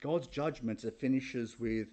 [0.00, 1.88] God's judgments, it finishes with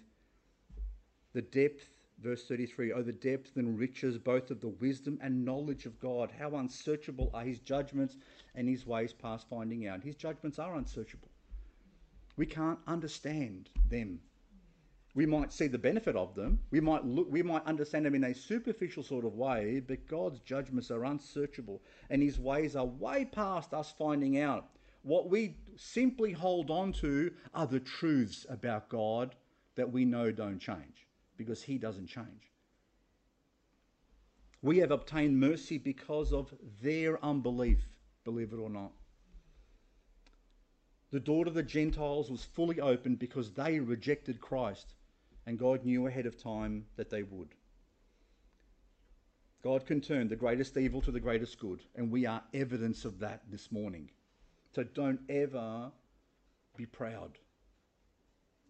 [1.32, 1.88] the depth
[2.22, 6.30] Verse 33 Oh, the depth and riches both of the wisdom and knowledge of God.
[6.38, 8.18] How unsearchable are his judgments
[8.54, 10.02] and his ways past finding out.
[10.02, 11.28] His judgments are unsearchable.
[12.36, 14.20] We can't understand them.
[15.14, 16.60] We might see the benefit of them.
[16.70, 20.40] We might look, we might understand them in a superficial sort of way, but God's
[20.40, 24.68] judgments are unsearchable and his ways are way past us finding out.
[25.02, 29.34] What we simply hold on to are the truths about God
[29.76, 31.06] that we know don't change
[31.40, 32.52] because he doesn't change.
[34.60, 37.78] We have obtained mercy because of their unbelief,
[38.24, 38.92] believe it or not.
[41.12, 44.92] The door to the Gentiles was fully opened because they rejected Christ,
[45.46, 47.54] and God knew ahead of time that they would.
[49.62, 53.18] God can turn the greatest evil to the greatest good, and we are evidence of
[53.20, 54.10] that this morning.
[54.74, 55.90] So don't ever
[56.76, 57.38] be proud.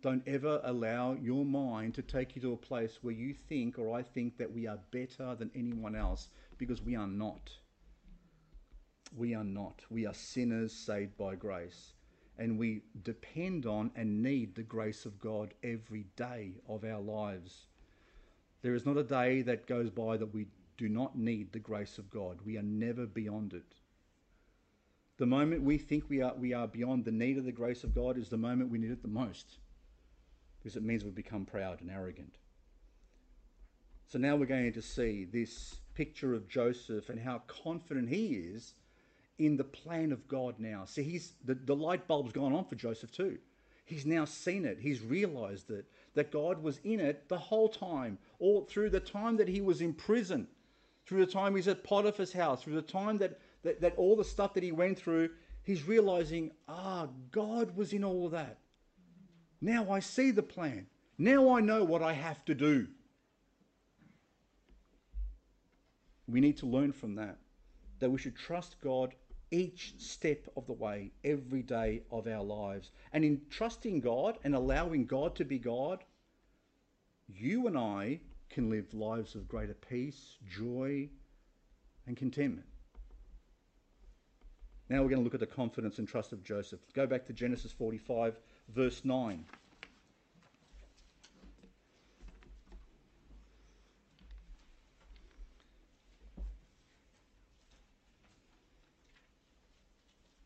[0.02, 3.94] Don't ever allow your mind to take you to a place where you think or
[3.94, 7.50] I think that we are better than anyone else because we are not.
[9.14, 9.82] We are not.
[9.90, 11.92] We are sinners saved by grace.
[12.38, 17.66] And we depend on and need the grace of God every day of our lives.
[18.62, 20.46] There is not a day that goes by that we
[20.78, 22.38] do not need the grace of God.
[22.46, 23.74] We are never beyond it.
[25.18, 27.94] The moment we think we are, we are beyond the need of the grace of
[27.94, 29.58] God is the moment we need it the most
[30.62, 32.36] because it means we become proud and arrogant.
[34.08, 38.74] So now we're going to see this picture of Joseph and how confident he is
[39.38, 40.84] in the plan of God now.
[40.84, 43.38] See, he's the, the light bulb's gone on for Joseph too.
[43.84, 44.78] He's now seen it.
[44.80, 49.36] He's realized it, that God was in it the whole time, all through the time
[49.38, 50.46] that he was in prison,
[51.06, 54.22] through the time he's at Potiphar's house, through the time that, that, that all the
[54.22, 55.30] stuff that he went through,
[55.64, 58.59] he's realizing, ah, God was in all of that.
[59.60, 60.86] Now I see the plan.
[61.18, 62.86] Now I know what I have to do.
[66.26, 67.36] We need to learn from that.
[67.98, 69.14] That we should trust God
[69.50, 72.92] each step of the way, every day of our lives.
[73.12, 76.04] And in trusting God and allowing God to be God,
[77.28, 81.08] you and I can live lives of greater peace, joy,
[82.06, 82.66] and contentment.
[84.88, 86.80] Now we're going to look at the confidence and trust of Joseph.
[86.94, 88.40] Go back to Genesis 45
[88.74, 89.44] verse 9.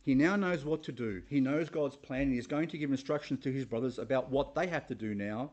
[0.05, 1.22] He now knows what to do.
[1.28, 4.55] He knows God's plan and he's going to give instructions to his brothers about what
[4.55, 5.50] they have to do now.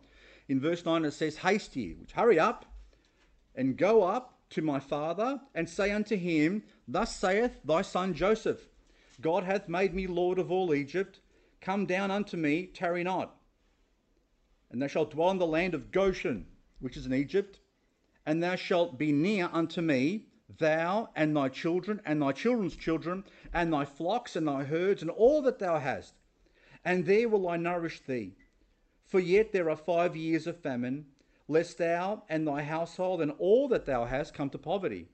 [0.50, 2.66] In verse 9 it says, Haste ye, which hurry up
[3.56, 8.68] and go up to my father and say unto him, Thus saith thy son Joseph,
[9.22, 11.22] God hath made me Lord of all Egypt
[11.62, 13.36] Come down unto me, tarry not.
[14.72, 16.48] And thou shalt dwell in the land of Goshen,
[16.80, 17.60] which is in Egypt,
[18.26, 20.26] and thou shalt be near unto me.
[20.58, 23.24] Thou and thy children and thy children's children,
[23.54, 26.14] and thy flocks and thy herds, and all that thou hast.
[26.84, 28.36] And there will I nourish thee.
[29.06, 31.06] For yet there are five years of famine,
[31.48, 35.08] lest thou and thy household and all that thou hast come to poverty.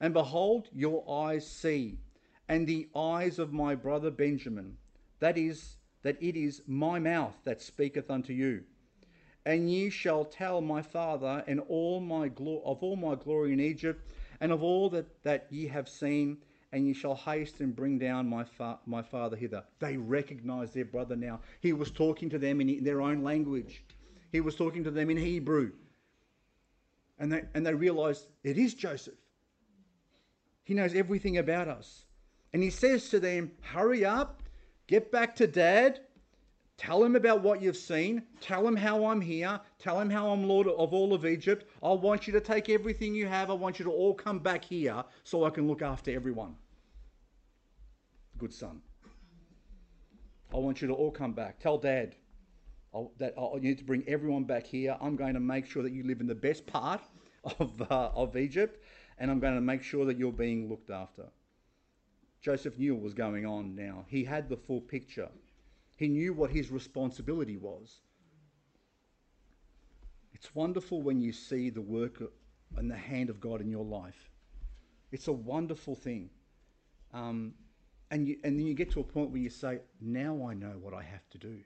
[0.00, 1.98] And behold, your eyes see,
[2.48, 4.76] and the eyes of my brother Benjamin,
[5.18, 8.64] that is, that it is my mouth that speaketh unto you.
[9.46, 13.60] And ye shall tell my father and all my glo- of all my glory in
[13.60, 14.00] Egypt,
[14.40, 16.38] and of all that, that ye have seen,
[16.72, 19.62] and ye shall haste and bring down my, fa- my father hither.
[19.78, 21.40] They recognize their brother now.
[21.60, 23.84] He was talking to them in their own language,
[24.32, 25.72] he was talking to them in Hebrew.
[27.18, 29.14] And they, and they realized it is Joseph.
[30.64, 32.06] He knows everything about us.
[32.52, 34.42] And he says to them, Hurry up,
[34.88, 36.00] get back to dad,
[36.76, 38.22] Tell him about what you've seen.
[38.40, 39.60] Tell him how I'm here.
[39.78, 41.66] Tell him how I'm Lord of all of Egypt.
[41.82, 43.48] I want you to take everything you have.
[43.50, 46.56] I want you to all come back here so I can look after everyone.
[48.38, 48.82] Good son.
[50.52, 51.60] I want you to all come back.
[51.60, 52.16] Tell dad
[52.92, 54.96] I'll, that I need to bring everyone back here.
[55.00, 57.00] I'm going to make sure that you live in the best part
[57.58, 58.82] of, uh, of Egypt
[59.18, 61.24] and I'm going to make sure that you're being looked after.
[62.40, 64.04] Joseph knew what was going on now.
[64.08, 65.28] He had the full picture.
[65.96, 68.00] He knew what his responsibility was.
[70.32, 72.22] It's wonderful when you see the work
[72.76, 74.30] and the hand of God in your life.
[75.12, 76.30] It's a wonderful thing.
[77.12, 77.54] Um,
[78.10, 80.74] and, you, and then you get to a point where you say, Now I know
[80.80, 81.58] what I have to do.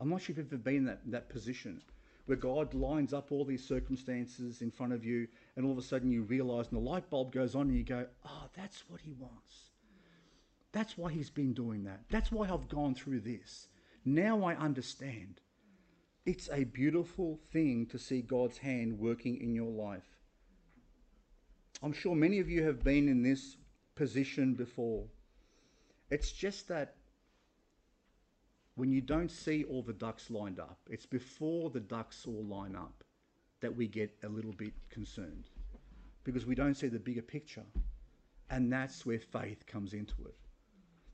[0.00, 1.82] I'm not sure if you've ever been in that, that position
[2.26, 5.82] where God lines up all these circumstances in front of you, and all of a
[5.82, 9.00] sudden you realize, and the light bulb goes on, and you go, Oh, that's what
[9.00, 9.71] He wants.
[10.72, 12.00] That's why he's been doing that.
[12.10, 13.68] That's why I've gone through this.
[14.04, 15.40] Now I understand.
[16.24, 20.18] It's a beautiful thing to see God's hand working in your life.
[21.82, 23.56] I'm sure many of you have been in this
[23.96, 25.04] position before.
[26.10, 26.94] It's just that
[28.76, 32.76] when you don't see all the ducks lined up, it's before the ducks all line
[32.76, 33.04] up
[33.60, 35.50] that we get a little bit concerned
[36.24, 37.64] because we don't see the bigger picture.
[38.48, 40.36] And that's where faith comes into it.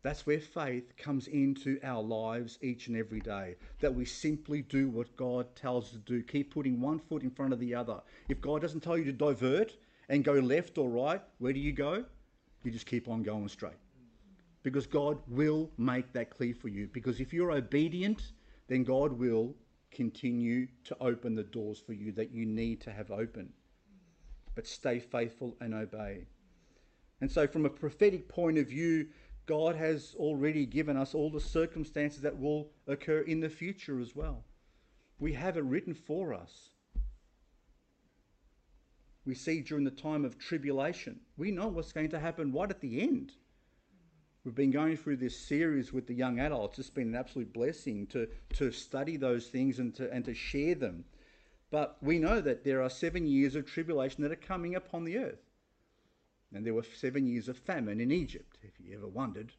[0.03, 3.57] That's where faith comes into our lives each and every day.
[3.81, 6.23] That we simply do what God tells us to do.
[6.23, 8.01] Keep putting one foot in front of the other.
[8.29, 9.77] If God doesn't tell you to divert
[10.09, 12.05] and go left or right, where do you go?
[12.63, 13.73] You just keep on going straight.
[14.63, 16.89] Because God will make that clear for you.
[16.93, 18.33] Because if you're obedient,
[18.69, 19.55] then God will
[19.91, 23.53] continue to open the doors for you that you need to have open.
[24.55, 26.27] But stay faithful and obey.
[27.21, 29.09] And so, from a prophetic point of view,
[29.49, 34.15] God has already given us all the circumstances that will occur in the future as
[34.15, 34.45] well.
[35.19, 36.69] We have it written for us.
[39.25, 42.81] We see during the time of tribulation, we know what's going to happen right at
[42.81, 43.33] the end.
[44.45, 46.79] We've been going through this series with the young adults.
[46.79, 50.75] It's been an absolute blessing to, to study those things and to, and to share
[50.75, 51.05] them.
[51.71, 55.19] But we know that there are seven years of tribulation that are coming upon the
[55.19, 55.48] earth.
[56.55, 59.53] And there were seven years of famine in Egypt, if you ever wondered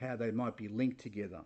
[0.00, 1.40] how they might be linked together.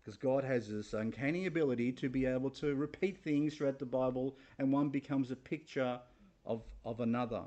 [0.00, 4.36] Because God has this uncanny ability to be able to repeat things throughout the Bible,
[4.58, 5.98] and one becomes a picture
[6.44, 7.42] of, of another.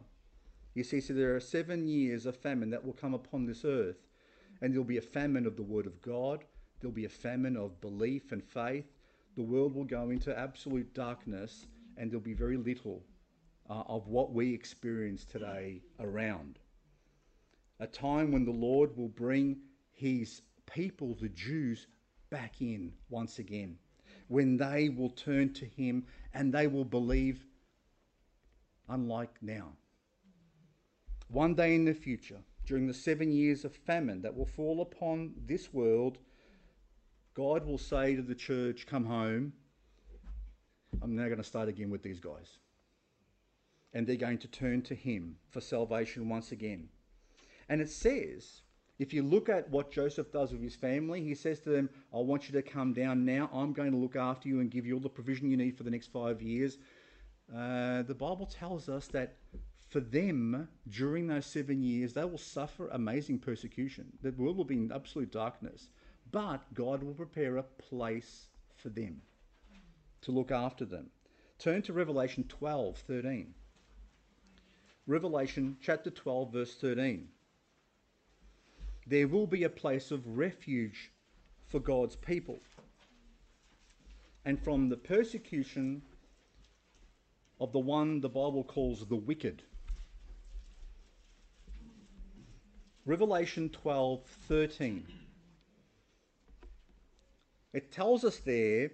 [0.74, 4.08] You see, so there are seven years of famine that will come upon this earth,
[4.62, 6.46] and there'll be a famine of the Word of God,
[6.80, 8.86] there'll be a famine of belief and faith.
[9.36, 13.04] The world will go into absolute darkness, and there'll be very little
[13.70, 16.60] uh, of what we experience today around.
[17.80, 19.58] A time when the Lord will bring
[19.92, 21.88] his people, the Jews,
[22.30, 23.78] back in once again.
[24.28, 27.46] When they will turn to him and they will believe,
[28.90, 29.74] unlike now.
[31.30, 35.34] One day in the future, during the seven years of famine that will fall upon
[35.46, 36.18] this world,
[37.34, 39.54] God will say to the church, Come home.
[41.02, 42.58] I'm now going to start again with these guys
[43.94, 46.90] and they're going to turn to him for salvation once again.
[47.70, 48.62] And it says,
[49.00, 52.18] if you look at what Joseph does with his family, he says to them, I
[52.18, 53.50] want you to come down now.
[53.54, 55.84] I'm going to look after you and give you all the provision you need for
[55.84, 56.78] the next five years.
[57.54, 59.38] Uh, the Bible tells us that
[59.90, 64.12] for them, during those seven years, they will suffer amazing persecution.
[64.22, 65.88] The world will be in absolute darkness.
[66.32, 69.22] But God will prepare a place for them
[70.22, 71.10] to look after them.
[71.58, 73.54] Turn to Revelation 12 13.
[75.10, 77.30] Revelation chapter 12, verse 13.
[79.08, 81.14] There will be a place of refuge
[81.66, 82.60] for God's people.
[84.44, 86.02] And from the persecution
[87.62, 89.64] of the one the Bible calls the wicked.
[93.06, 95.08] Revelation 12 13.
[97.72, 98.92] It tells us there,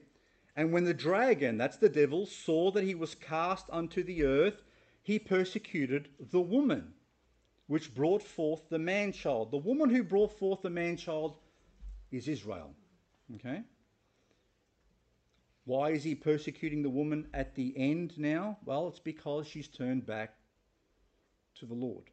[0.56, 4.62] and when the dragon, that's the devil, saw that he was cast unto the earth,
[5.04, 6.94] he persecuted the woman
[7.68, 9.52] which brought forth the man child.
[9.52, 11.36] The woman who brought forth the man child
[12.12, 12.74] is Israel.
[13.36, 13.62] Okay?
[15.66, 18.58] Why is he persecuting the woman at the end now?
[18.66, 20.36] Well, it's because she's turned back
[21.60, 22.10] to the Lord.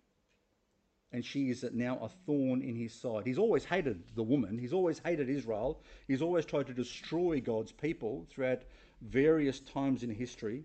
[1.12, 3.26] And she is now a thorn in his side.
[3.26, 4.56] He's always hated the woman.
[4.58, 5.82] He's always hated Israel.
[6.06, 8.62] He's always tried to destroy God's people throughout
[9.02, 10.64] various times in history.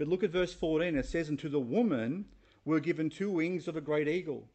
[0.00, 0.96] But look at verse 14.
[0.96, 2.24] It says, And to the woman
[2.64, 4.48] were given two wings of a great eagle,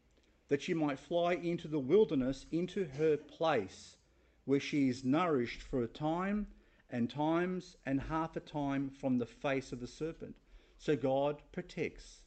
[0.48, 3.96] that she might fly into the wilderness, into her place,
[4.44, 6.48] where she is nourished for a time
[6.90, 10.34] and times and half a time from the face of the serpent.
[10.78, 12.22] So God protects,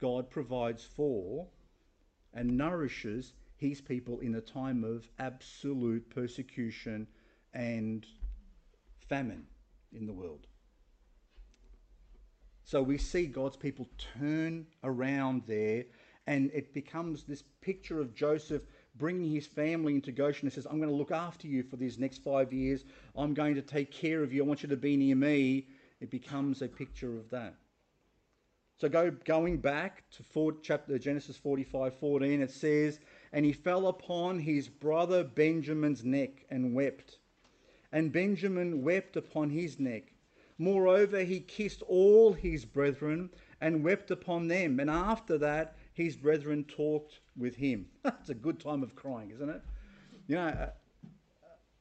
[0.00, 1.46] God provides for,
[2.32, 7.06] and nourishes his people in a time of absolute persecution
[7.52, 8.04] and
[8.98, 9.46] famine
[9.92, 10.48] in the world.
[12.64, 13.86] So we see God's people
[14.18, 15.84] turn around there,
[16.26, 18.62] and it becomes this picture of Joseph
[18.96, 21.98] bringing his family into Goshen and says, I'm going to look after you for these
[21.98, 22.84] next five years.
[23.16, 24.42] I'm going to take care of you.
[24.42, 25.66] I want you to be near me.
[26.00, 27.54] It becomes a picture of that.
[28.76, 32.98] So go going back to four, chapter Genesis 45, 14, it says,
[33.32, 37.18] And he fell upon his brother Benjamin's neck and wept.
[37.92, 40.13] And Benjamin wept upon his neck.
[40.58, 43.30] Moreover, he kissed all his brethren
[43.60, 44.78] and wept upon them.
[44.78, 47.86] And after that, his brethren talked with him.
[48.04, 49.62] it's a good time of crying, isn't it?
[50.28, 50.70] You know, uh,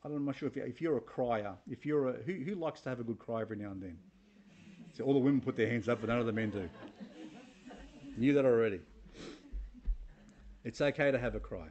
[0.03, 2.81] I'm not sure if you're, if you're a crier, if you're a, who, who likes
[2.81, 3.97] to have a good cry every now and then?
[4.93, 6.69] So all the women put their hands up, but none of the men do.
[8.17, 8.79] Knew that already.
[10.63, 11.67] It's okay to have a cry.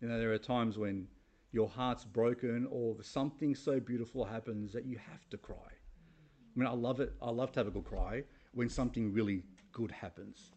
[0.00, 1.06] You know, there are times when
[1.52, 5.56] your heart's broken or something so beautiful happens that you have to cry.
[5.56, 7.12] I mean, I love it.
[7.22, 9.42] I love to have a good cry when something really
[9.72, 10.52] good happens.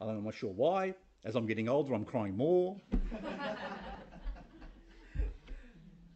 [0.00, 0.94] I'm not sure why.
[1.24, 2.76] As I'm getting older, I'm crying more.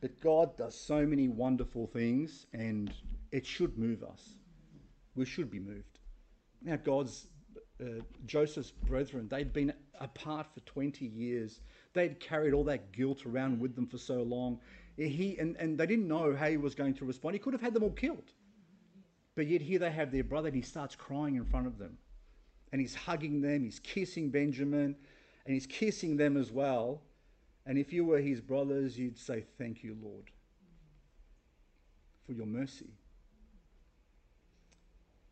[0.01, 2.93] but God does so many wonderful things, and
[3.31, 4.35] it should move us.
[5.15, 6.01] We should be moved.
[6.63, 7.29] Now, God's
[7.81, 11.61] uh, Joseph's brethren, they'd been apart for 20 years.
[11.97, 14.61] They'd carried all that guilt around with them for so long.
[14.99, 17.35] He, and, and they didn't know how he was going to respond.
[17.35, 18.33] He could have had them all killed.
[19.35, 21.97] But yet here they have their brother and he starts crying in front of them.
[22.71, 24.95] And he's hugging them, he's kissing Benjamin,
[25.47, 27.01] and he's kissing them as well.
[27.65, 30.31] And if you were his brothers, you'd say, Thank you, Lord,
[32.27, 32.91] for your mercy.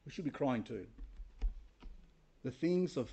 [0.07, 0.87] We should be crying too.
[2.43, 3.11] The things of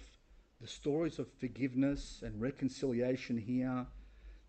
[0.62, 3.86] the stories of forgiveness and reconciliation here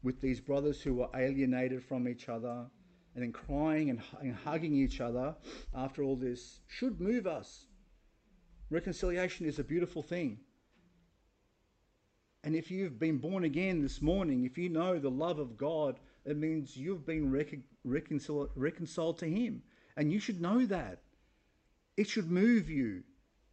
[0.03, 2.67] with these brothers who were alienated from each other
[3.15, 5.35] and then crying and, and hugging each other
[5.75, 7.67] after all this should move us.
[8.69, 10.39] Reconciliation is a beautiful thing.
[12.45, 15.99] And if you've been born again this morning, if you know the love of God,
[16.27, 19.63] it means you've been recon- reconciled, reconciled to Him.
[19.97, 21.03] And you should know that.
[21.97, 23.05] It should move you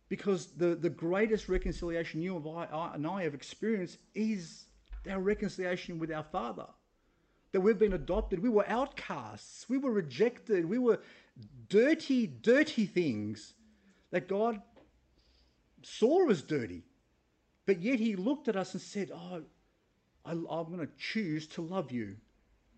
[0.10, 4.66] because the, the greatest reconciliation you and I, have experienced is
[5.10, 6.66] our reconciliation with our Father
[7.52, 8.42] that we've been adopted.
[8.42, 9.70] We were outcasts.
[9.70, 10.66] We were rejected.
[10.66, 11.00] We were
[11.70, 13.54] dirty, dirty things
[14.12, 14.62] that God
[15.84, 16.84] saw as dirty.
[17.68, 19.44] But yet He looked at us and said, Oh,
[20.26, 22.16] I, am going to choose to love you.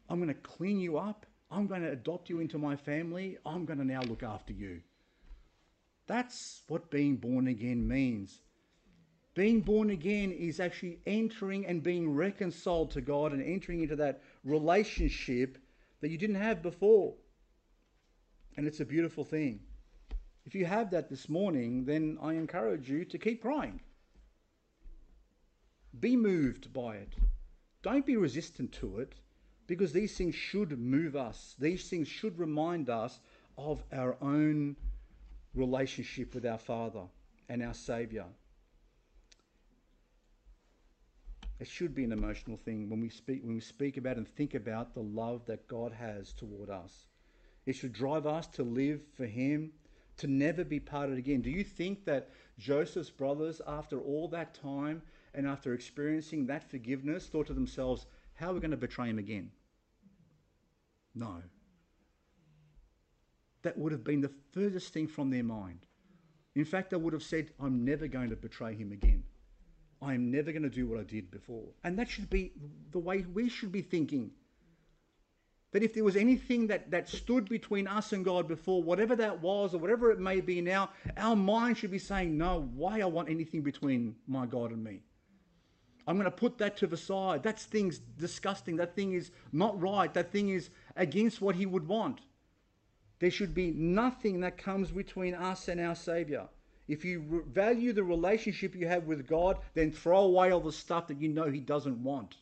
[0.09, 1.25] I'm going to clean you up.
[1.49, 3.37] I'm going to adopt you into my family.
[3.45, 4.81] I'm going to now look after you.
[6.11, 8.41] That's what being born again means.
[9.33, 14.21] Being born again is actually entering and being reconciled to God and entering into that
[14.43, 15.57] relationship
[16.01, 17.13] that you didn't have before.
[18.57, 19.61] And it's a beautiful thing.
[20.45, 23.79] If you have that this morning, then I encourage you to keep crying.
[25.97, 27.13] Be moved by it.
[27.83, 29.15] Don't be resistant to it
[29.65, 31.55] because these things should move us.
[31.57, 33.21] These things should remind us
[33.57, 34.75] of our own
[35.53, 37.03] relationship with our Father
[37.49, 38.25] and our Saviour.
[41.59, 44.55] It should be an emotional thing when we speak when we speak about and think
[44.55, 47.07] about the love that God has toward us.
[47.65, 49.71] It should drive us to live for Him,
[50.17, 51.41] to never be parted again.
[51.41, 55.03] Do you think that Joseph's brothers, after all that time
[55.35, 59.19] and after experiencing that forgiveness, thought to themselves, how are we going to betray him
[59.19, 59.51] again?
[61.13, 61.43] No.
[63.63, 65.85] That would have been the furthest thing from their mind.
[66.55, 69.23] In fact, they would have said, I'm never going to betray him again.
[70.01, 71.65] I am never going to do what I did before.
[71.83, 72.51] And that should be
[72.91, 74.31] the way we should be thinking.
[75.71, 79.41] That if there was anything that, that stood between us and God before, whatever that
[79.41, 83.05] was or whatever it may be now, our mind should be saying, No, why I
[83.05, 85.01] want anything between my God and me.
[86.07, 87.43] I'm going to put that to the side.
[87.43, 88.75] That thing's disgusting.
[88.77, 90.13] That thing is not right.
[90.13, 92.19] That thing is against what He would want.
[93.21, 96.47] There should be nothing that comes between us and our Savior.
[96.87, 100.71] If you re- value the relationship you have with God, then throw away all the
[100.71, 102.37] stuff that you know He doesn't want.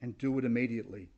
[0.00, 1.08] And do it immediately.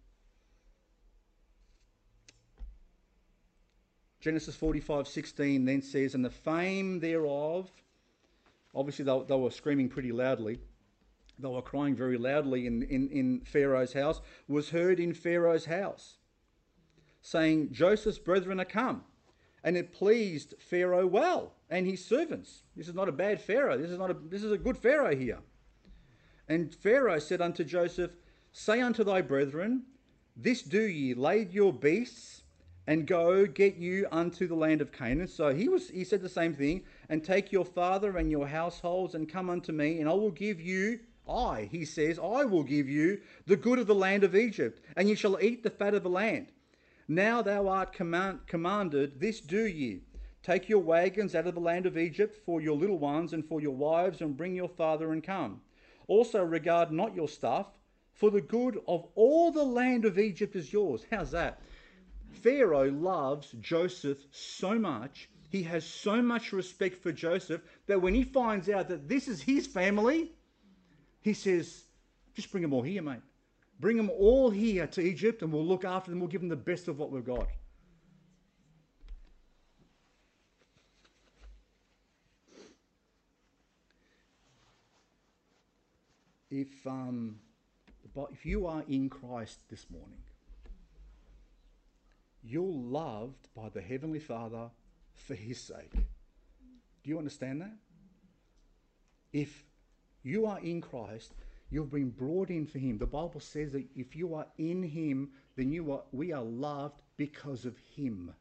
[4.21, 7.71] Genesis 45 16 then says, And the fame thereof,
[8.75, 10.59] obviously they, they were screaming pretty loudly,
[11.39, 16.17] they were crying very loudly in, in, in Pharaoh's house, was heard in Pharaoh's house,
[17.27, 19.03] saying, Joseph's brethren are come.
[19.65, 22.63] And it pleased Pharaoh well and his servants.
[22.77, 23.77] This is not a bad Pharaoh.
[23.77, 25.41] This is not a this is a good Pharaoh here.
[26.49, 28.13] And Pharaoh said unto Joseph,
[28.53, 29.83] Say unto thy brethren,
[30.37, 32.45] This do ye, lade your beasts,
[32.87, 35.27] and go get you unto the land of Canaan.
[35.27, 39.17] So he was he said the same thing, and take your father and your households,
[39.17, 42.89] and come unto me, and I will give you I, he says, I will give
[42.89, 46.05] you the good of the land of Egypt, and ye shall eat the fat of
[46.05, 46.53] the land.
[47.09, 50.03] Now thou art command, commanded, this do ye.
[50.43, 53.61] Take your wagons out of the land of Egypt for your little ones and for
[53.61, 55.61] your wives, and bring your father and come.
[56.09, 57.67] Also regard not your stuff,
[58.13, 61.05] for the good of all the land of Egypt is yours.
[61.11, 61.61] How's that?
[62.31, 68.25] Pharaoh loves Joseph so much, he has so much respect for Joseph, that when he
[68.25, 70.33] finds out that this is his family,
[71.21, 71.85] he says,
[72.35, 73.21] just bring them all here, mate.
[73.79, 76.21] Bring them all here to Egypt and we'll look after them.
[76.21, 77.49] We'll give them the best of what we've got.
[86.51, 87.39] If, um,
[88.33, 90.23] if you are in Christ this morning,
[92.43, 94.71] you're loved by the Heavenly Father
[95.13, 95.93] for His sake.
[95.93, 97.75] Do you understand that?
[99.33, 99.65] If
[100.23, 101.35] you are in Christ,
[101.71, 102.99] You've been brought in for him.
[102.99, 107.03] The Bible says that if you are in him, then you are we are loved
[107.17, 108.33] because of him.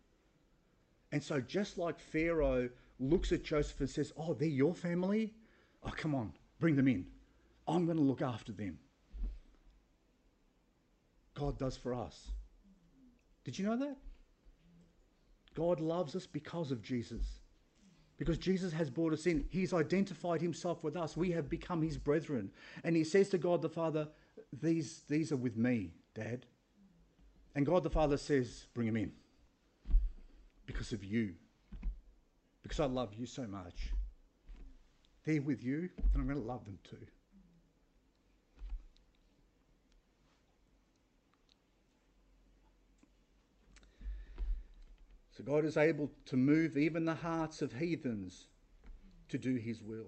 [1.12, 2.70] And so just like Pharaoh
[3.00, 5.34] looks at Joseph and says, Oh, they're your family?
[5.84, 7.06] Oh, come on, bring them in.
[7.68, 8.78] I'm going to look after them.
[11.34, 12.32] God does for us.
[13.44, 13.98] Did you know that?
[15.56, 17.40] God loves us because of Jesus.
[18.18, 19.46] Because Jesus has brought us in.
[19.50, 21.18] He's identified himself with us.
[21.18, 22.52] We have become his brethren.
[22.84, 24.08] And he says to God the Father,
[24.62, 26.46] These, these are with me, Dad.
[27.56, 29.12] And God the Father says, Bring them in.
[30.66, 31.34] Because of you.
[32.64, 33.92] Because I love you so much.
[35.26, 37.06] They're with you, and I'm going to love them too.
[45.36, 48.48] So God is able to move even the hearts of heathens
[49.28, 50.08] to do his will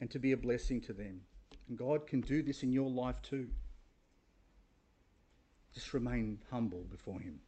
[0.00, 1.22] and to be a blessing to them.
[1.68, 3.48] And God can do this in your life too.
[5.72, 7.40] Just remain humble before him.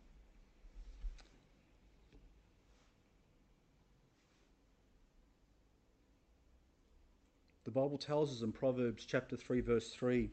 [7.65, 10.31] The Bible tells us in Proverbs chapter 3 verse 3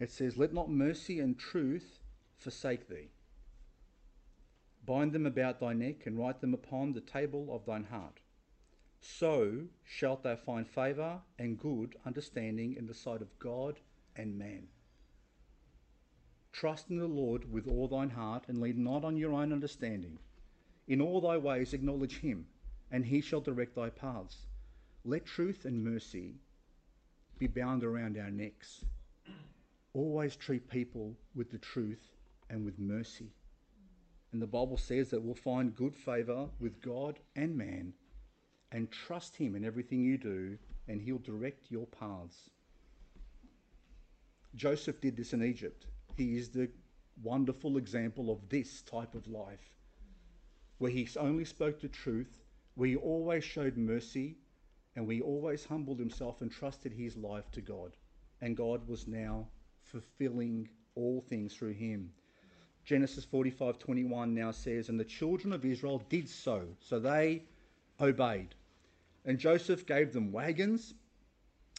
[0.00, 2.00] it says let not mercy and truth
[2.36, 3.13] forsake thee.
[4.86, 8.20] Bind them about thy neck, and write them upon the table of thine heart.
[9.00, 13.80] So shalt thou find favour and good understanding in the sight of God
[14.16, 14.68] and man.
[16.52, 20.18] Trust in the Lord with all thine heart, and lean not on your own understanding.
[20.86, 22.46] In all thy ways acknowledge him,
[22.90, 24.46] and he shall direct thy paths.
[25.04, 26.34] Let truth and mercy
[27.38, 28.84] be bound around our necks.
[29.92, 32.16] Always treat people with the truth
[32.48, 33.32] and with mercy.
[34.34, 37.92] And the Bible says that we'll find good favor with God and man
[38.72, 40.58] and trust Him in everything you do,
[40.88, 42.50] and He'll direct your paths.
[44.56, 45.86] Joseph did this in Egypt.
[46.16, 46.68] He is the
[47.22, 49.76] wonderful example of this type of life,
[50.78, 52.42] where he only spoke the truth,
[52.74, 54.36] where he always showed mercy,
[54.96, 57.96] and where he always humbled himself and trusted his life to God.
[58.40, 59.46] And God was now
[59.80, 62.10] fulfilling all things through him.
[62.84, 66.66] Genesis 45:21 now says, And the children of Israel did so.
[66.80, 67.44] So they
[68.00, 68.54] obeyed.
[69.24, 70.94] And Joseph gave them wagons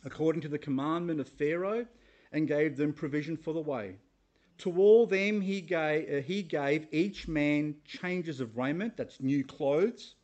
[0.03, 1.85] according to the commandment of Pharaoh
[2.31, 3.95] and gave them provision for the way.
[4.59, 9.43] To all them he gave, uh, he gave each man changes of raiment, that's new
[9.43, 10.15] clothes.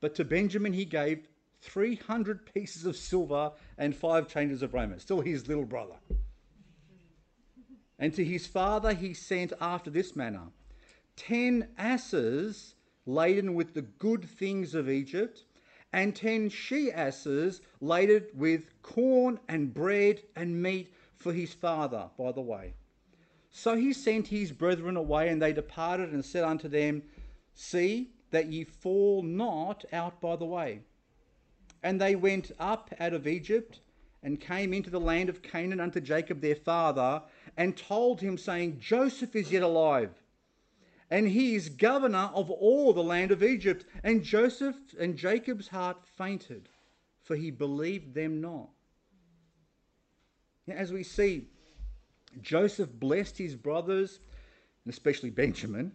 [0.00, 1.28] But to Benjamin he gave
[1.60, 5.02] 300 pieces of silver and five changes of raiment.
[5.02, 5.96] Still his little brother.
[7.98, 10.48] And to his father he sent after this manner
[11.16, 12.74] ten asses
[13.06, 15.44] laden with the good things of Egypt,
[15.92, 22.30] and ten she asses laden with corn and bread and meat for his father, by
[22.30, 22.74] the way.
[23.50, 27.02] So he sent his brethren away, and they departed and said unto them,
[27.54, 30.82] See that ye fall not out by the way.
[31.82, 33.80] And they went up out of Egypt
[34.22, 37.22] and came into the land of Canaan unto Jacob their father,
[37.56, 40.10] and told him, saying, Joseph is yet alive,
[41.10, 43.84] and he is governor of all the land of Egypt.
[44.02, 46.68] And Joseph and Jacob's heart fainted,
[47.22, 48.68] for he believed them not.
[50.68, 51.46] As we see,
[52.42, 54.20] Joseph blessed his brothers,
[54.84, 55.92] and especially Benjamin,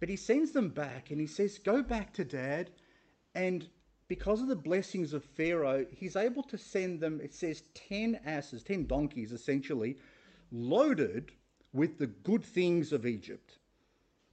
[0.00, 2.70] but he sends them back and he says, Go back to dad
[3.34, 3.68] and
[4.12, 8.62] because of the blessings of Pharaoh, he's able to send them, it says, 10 asses,
[8.62, 9.96] 10 donkeys essentially,
[10.50, 11.32] loaded
[11.72, 13.56] with the good things of Egypt.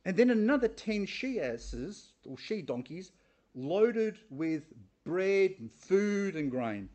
[0.03, 3.13] And then another 10 she asses, or she donkeys,
[3.55, 4.63] loaded with
[5.05, 6.89] bread and food and grain.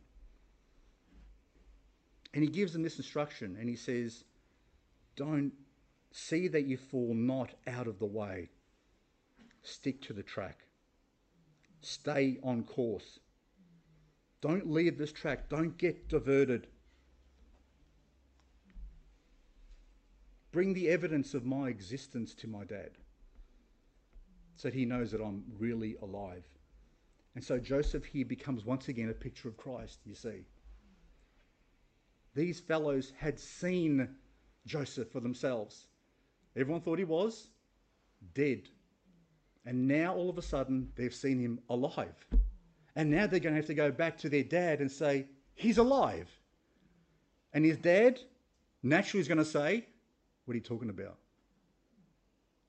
[2.35, 4.25] And he gives them this instruction and he says,
[5.17, 5.55] Don't
[6.13, 8.51] see that you fall not out of the way,
[9.63, 10.64] stick to the track
[11.85, 13.21] stay on course.
[14.41, 15.49] Don't leave this track.
[15.49, 16.67] Don't get diverted.
[20.53, 22.91] Bring the evidence of my existence to my dad
[24.57, 26.45] so he knows that I'm really alive.
[27.35, 30.47] And so Joseph here becomes once again a picture of Christ, you see.
[32.35, 34.09] These fellows had seen
[34.67, 35.87] Joseph for themselves.
[36.57, 37.49] Everyone thought he was
[38.35, 38.63] dead.
[39.67, 42.15] And now all of a sudden they've seen him alive.
[42.97, 45.79] And now they're going to have to go back to their dad and say, He's
[45.79, 46.29] alive.
[47.53, 48.19] And his dad
[48.83, 49.87] naturally is going to say,
[50.45, 51.17] What are you talking about?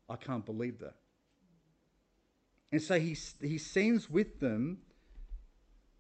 [0.10, 0.96] I can't believe that.
[2.72, 4.80] And so he, he sends with them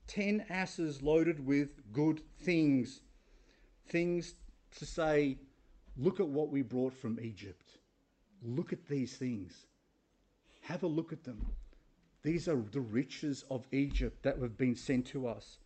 [0.07, 3.01] 10 asses loaded with good things.
[3.89, 4.35] Things
[4.77, 5.37] to say,
[5.97, 7.69] Look at what we brought from Egypt.
[8.43, 9.65] Look at these things.
[10.65, 11.45] Have a look at them.
[12.23, 15.59] These are the riches of Egypt that have been sent to us.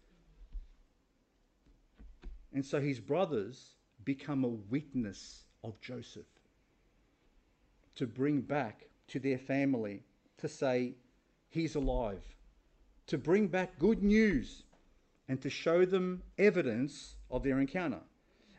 [2.53, 6.25] And so his brothers become a witness of Joseph
[7.95, 10.03] to bring back to their family
[10.37, 10.95] to say,
[11.47, 12.23] He's alive,
[13.07, 14.63] to bring back good news
[15.29, 18.01] and to show them evidence of their encounter.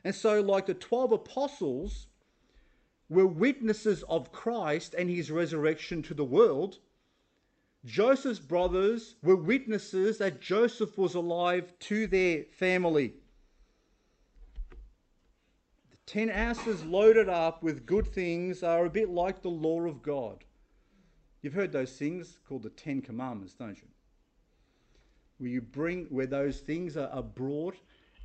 [0.04, 2.06] And so, like the 12 apostles,
[3.10, 6.78] were witnesses of Christ and his resurrection to the world,
[7.84, 13.14] Joseph's brothers were witnesses that Joseph was alive to their family.
[15.90, 20.02] The ten asses loaded up with good things are a bit like the law of
[20.02, 20.44] God.
[21.42, 23.88] You've heard those things called the Ten Commandments, don't you?
[25.38, 27.76] Where you bring where those things are, are brought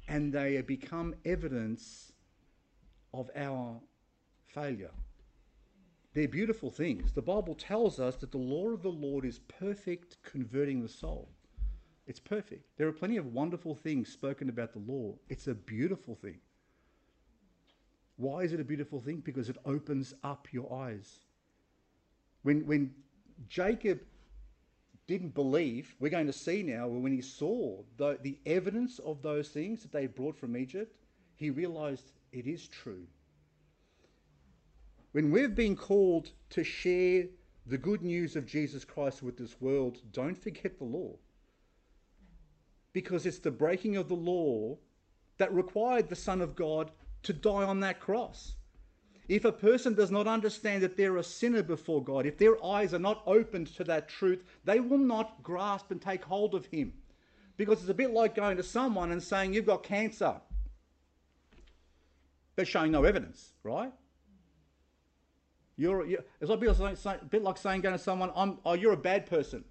[0.08, 2.12] and they become evidence
[3.14, 3.80] of our
[4.56, 4.91] failure.
[6.14, 7.12] They're beautiful things.
[7.12, 11.28] The Bible tells us that the law of the Lord is perfect, converting the soul.
[12.08, 12.64] It's perfect.
[12.78, 15.16] There are plenty of wonderful things spoken about the law.
[15.28, 16.39] It's a beautiful thing.
[18.16, 19.18] Why is it a beautiful thing?
[19.18, 21.20] Because it opens up your eyes.
[22.43, 22.93] When, when
[23.49, 23.99] Jacob
[25.08, 29.49] didn't believe, we're going to see now when he saw the, the evidence of those
[29.49, 30.95] things that they brought from Egypt,
[31.36, 33.06] he realized it is true.
[35.16, 37.28] When we've been called to share
[37.66, 41.16] the good news of Jesus Christ with this world, don't forget the law.
[42.91, 44.78] Because it's the breaking of the law
[45.38, 46.91] that required the Son of God
[47.24, 48.55] to die on that cross.
[49.30, 52.93] If a person does not understand that they're a sinner before God, if their eyes
[52.93, 56.91] are not opened to that truth, they will not grasp and take hold of Him.
[57.55, 60.41] Because it's a bit like going to someone and saying, You've got cancer,
[62.57, 63.93] but showing no evidence, right?
[65.78, 68.73] You're, you're it's a bit, like, a bit like saying, going to someone, I'm, oh,
[68.73, 69.63] you're a bad person.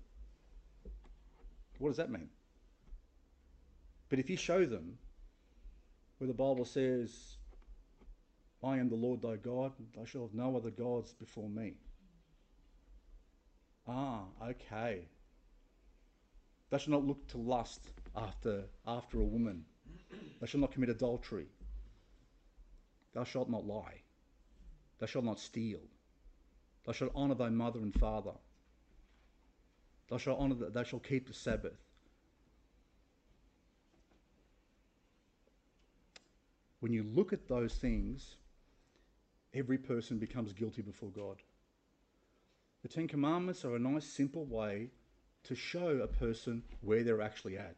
[1.79, 2.29] What does that mean?
[4.09, 4.99] But if you show them
[6.19, 7.37] where the Bible says,
[8.63, 11.75] I am the Lord thy God, thou shalt have no other gods before me.
[13.89, 15.07] Ah, okay.
[16.71, 19.65] Thou shalt not look to lust after, after a woman.
[20.41, 21.47] Thou shalt not commit adultery.
[23.15, 24.03] Thou shalt not lie.
[24.99, 25.81] Thou shalt not steal.
[26.85, 28.33] Thou shalt honour thy mother and father.
[30.09, 30.55] Thou shalt honor.
[30.55, 31.81] The, they shall keep the Sabbath.
[36.81, 38.37] When you look at those things,
[39.55, 41.37] every person becomes guilty before God.
[42.83, 44.91] The Ten Commandments are a nice, simple way
[45.45, 47.77] to show a person where they're actually at.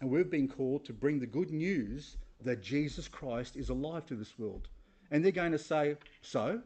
[0.00, 4.14] And we've been called to bring the good news that Jesus Christ is alive to
[4.14, 4.68] this world.
[5.10, 6.60] And they're going to say, So?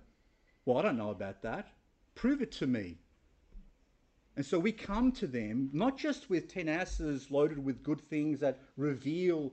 [0.64, 1.68] Well, I don't know about that.
[2.14, 2.98] Prove it to me.
[4.36, 8.38] And so we come to them not just with 10 asses loaded with good things
[8.40, 9.52] that reveal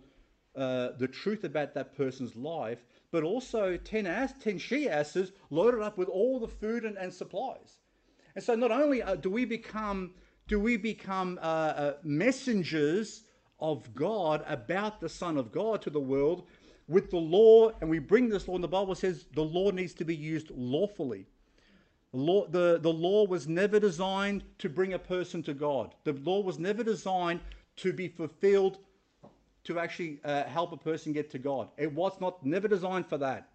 [0.56, 5.82] uh, the truth about that person's life, but also 10, ass, 10 she asses loaded
[5.82, 7.78] up with all the food and, and supplies.
[8.36, 10.12] And so not only uh, do we become,
[10.48, 13.24] do we become uh, uh messengers
[13.60, 16.44] of God about the Son of God to the world
[16.88, 19.94] with the law, and we bring this law, and the Bible says the law needs
[19.96, 21.26] to be used lawfully.
[22.12, 25.96] The law, the, the law was never designed to bring a person to God.
[26.04, 27.42] The law was never designed
[27.78, 28.78] to be fulfilled
[29.66, 31.70] to actually uh, help a person get to God.
[31.78, 33.50] It was not never designed for that.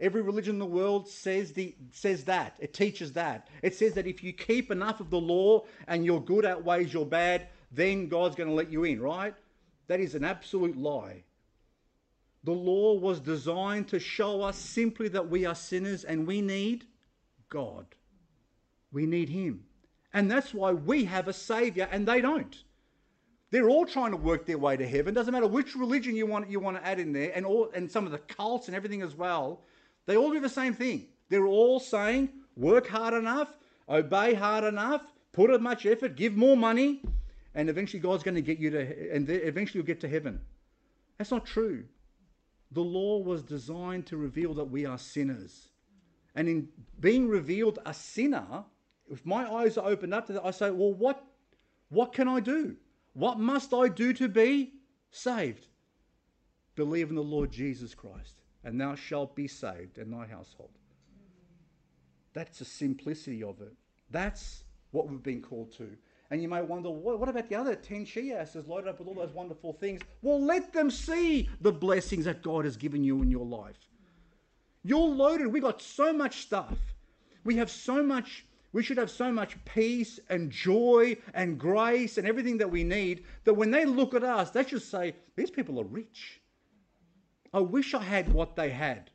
[0.00, 2.56] Every religion in the world says the says that.
[2.58, 3.46] It teaches that.
[3.62, 7.06] It says that if you keep enough of the law and your good outweighs your
[7.06, 9.34] bad, then God's going to let you in, right?
[9.86, 11.22] That is an absolute lie.
[12.44, 16.86] The law was designed to show us simply that we are sinners and we need
[17.48, 17.86] God.
[18.90, 19.64] We need Him.
[20.12, 22.64] And that's why we have a Savior and they don't.
[23.50, 25.12] They're all trying to work their way to heaven.
[25.12, 27.90] Doesn't matter which religion you want, you want to add in there, and, all, and
[27.90, 29.60] some of the cults and everything as well.
[30.06, 31.06] They all do the same thing.
[31.28, 33.48] They're all saying, work hard enough,
[33.88, 37.02] obey hard enough, put as much effort, give more money,
[37.54, 40.40] and eventually God's going to get you to, and eventually you'll get to heaven.
[41.18, 41.84] That's not true.
[42.72, 45.68] The law was designed to reveal that we are sinners.
[46.34, 46.68] And in
[47.00, 48.64] being revealed a sinner,
[49.10, 51.22] if my eyes are opened up to that, I say, well, what,
[51.90, 52.76] what can I do?
[53.12, 54.72] What must I do to be
[55.10, 55.66] saved?
[56.74, 60.70] Believe in the Lord Jesus Christ, and thou shalt be saved and thy household.
[62.32, 63.74] That's the simplicity of it.
[64.10, 65.90] That's what we've been called to.
[66.32, 69.06] And you may wonder, what, what about the other 10 she asses loaded up with
[69.06, 70.00] all those wonderful things?
[70.22, 73.76] Well, let them see the blessings that God has given you in your life.
[74.82, 75.48] You're loaded.
[75.48, 76.78] We got so much stuff.
[77.44, 82.26] We have so much, we should have so much peace and joy and grace and
[82.26, 85.78] everything that we need that when they look at us, they should say, These people
[85.78, 86.40] are rich.
[87.52, 89.10] I wish I had what they had.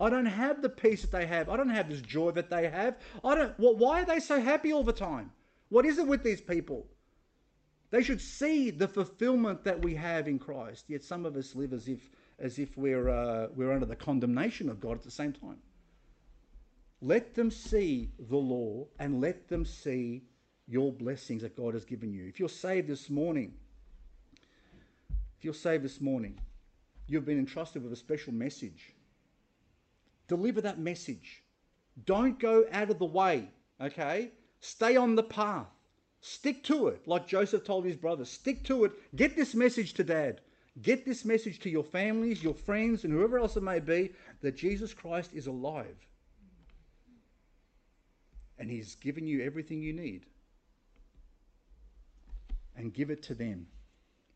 [0.00, 1.48] I don't have the peace that they have.
[1.48, 2.96] I don't have this joy that they have.
[3.22, 3.56] I don't.
[3.60, 5.30] Well, why are they so happy all the time?
[5.68, 6.86] What is it with these people?
[7.90, 10.84] They should see the fulfillment that we have in Christ.
[10.88, 14.68] Yet some of us live as if, as if we're, uh, we're under the condemnation
[14.68, 15.58] of God at the same time.
[17.00, 20.24] Let them see the law and let them see
[20.66, 22.26] your blessings that God has given you.
[22.26, 23.54] If you're saved this morning,
[25.38, 26.38] if you're saved this morning,
[27.06, 28.92] you've been entrusted with a special message.
[30.26, 31.42] Deliver that message.
[32.04, 33.48] Don't go out of the way,
[33.80, 34.32] okay?
[34.60, 35.68] Stay on the path.
[36.20, 38.28] Stick to it, like Joseph told his brothers.
[38.28, 38.92] Stick to it.
[39.14, 40.40] Get this message to dad.
[40.82, 44.10] Get this message to your families, your friends, and whoever else it may be
[44.42, 45.96] that Jesus Christ is alive.
[48.58, 50.26] And he's given you everything you need.
[52.76, 53.66] And give it to them.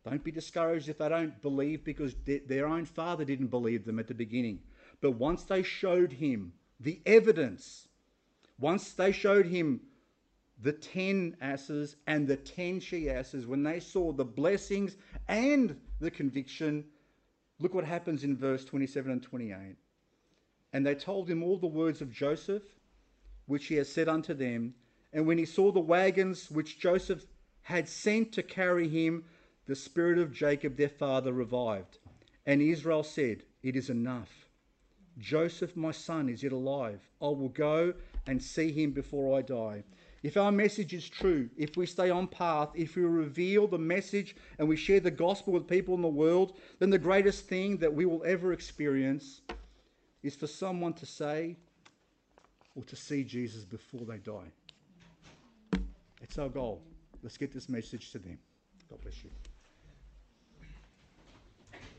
[0.05, 4.07] Don't be discouraged if they don't believe because their own father didn't believe them at
[4.07, 4.59] the beginning.
[4.99, 7.87] But once they showed him the evidence,
[8.59, 9.81] once they showed him
[10.63, 14.95] the 10 asses and the 10 she asses, when they saw the blessings
[15.27, 16.85] and the conviction,
[17.59, 19.75] look what happens in verse 27 and 28.
[20.71, 22.63] And they told him all the words of Joseph,
[23.45, 24.73] which he had said unto them.
[25.11, 27.25] And when he saw the wagons which Joseph
[27.63, 29.25] had sent to carry him,
[29.65, 31.99] the spirit of Jacob their father revived.
[32.45, 34.47] And Israel said, It is enough.
[35.19, 37.01] Joseph, my son, is yet alive.
[37.21, 37.93] I will go
[38.25, 39.83] and see him before I die.
[40.23, 44.37] If our message is true, if we stay on path, if we reveal the message
[44.57, 47.93] and we share the gospel with people in the world, then the greatest thing that
[47.93, 49.41] we will ever experience
[50.23, 51.57] is for someone to say
[52.75, 54.49] or to see Jesus before they die.
[56.21, 56.81] It's our goal.
[57.21, 58.39] Let's get this message to them.
[58.89, 59.52] God bless you.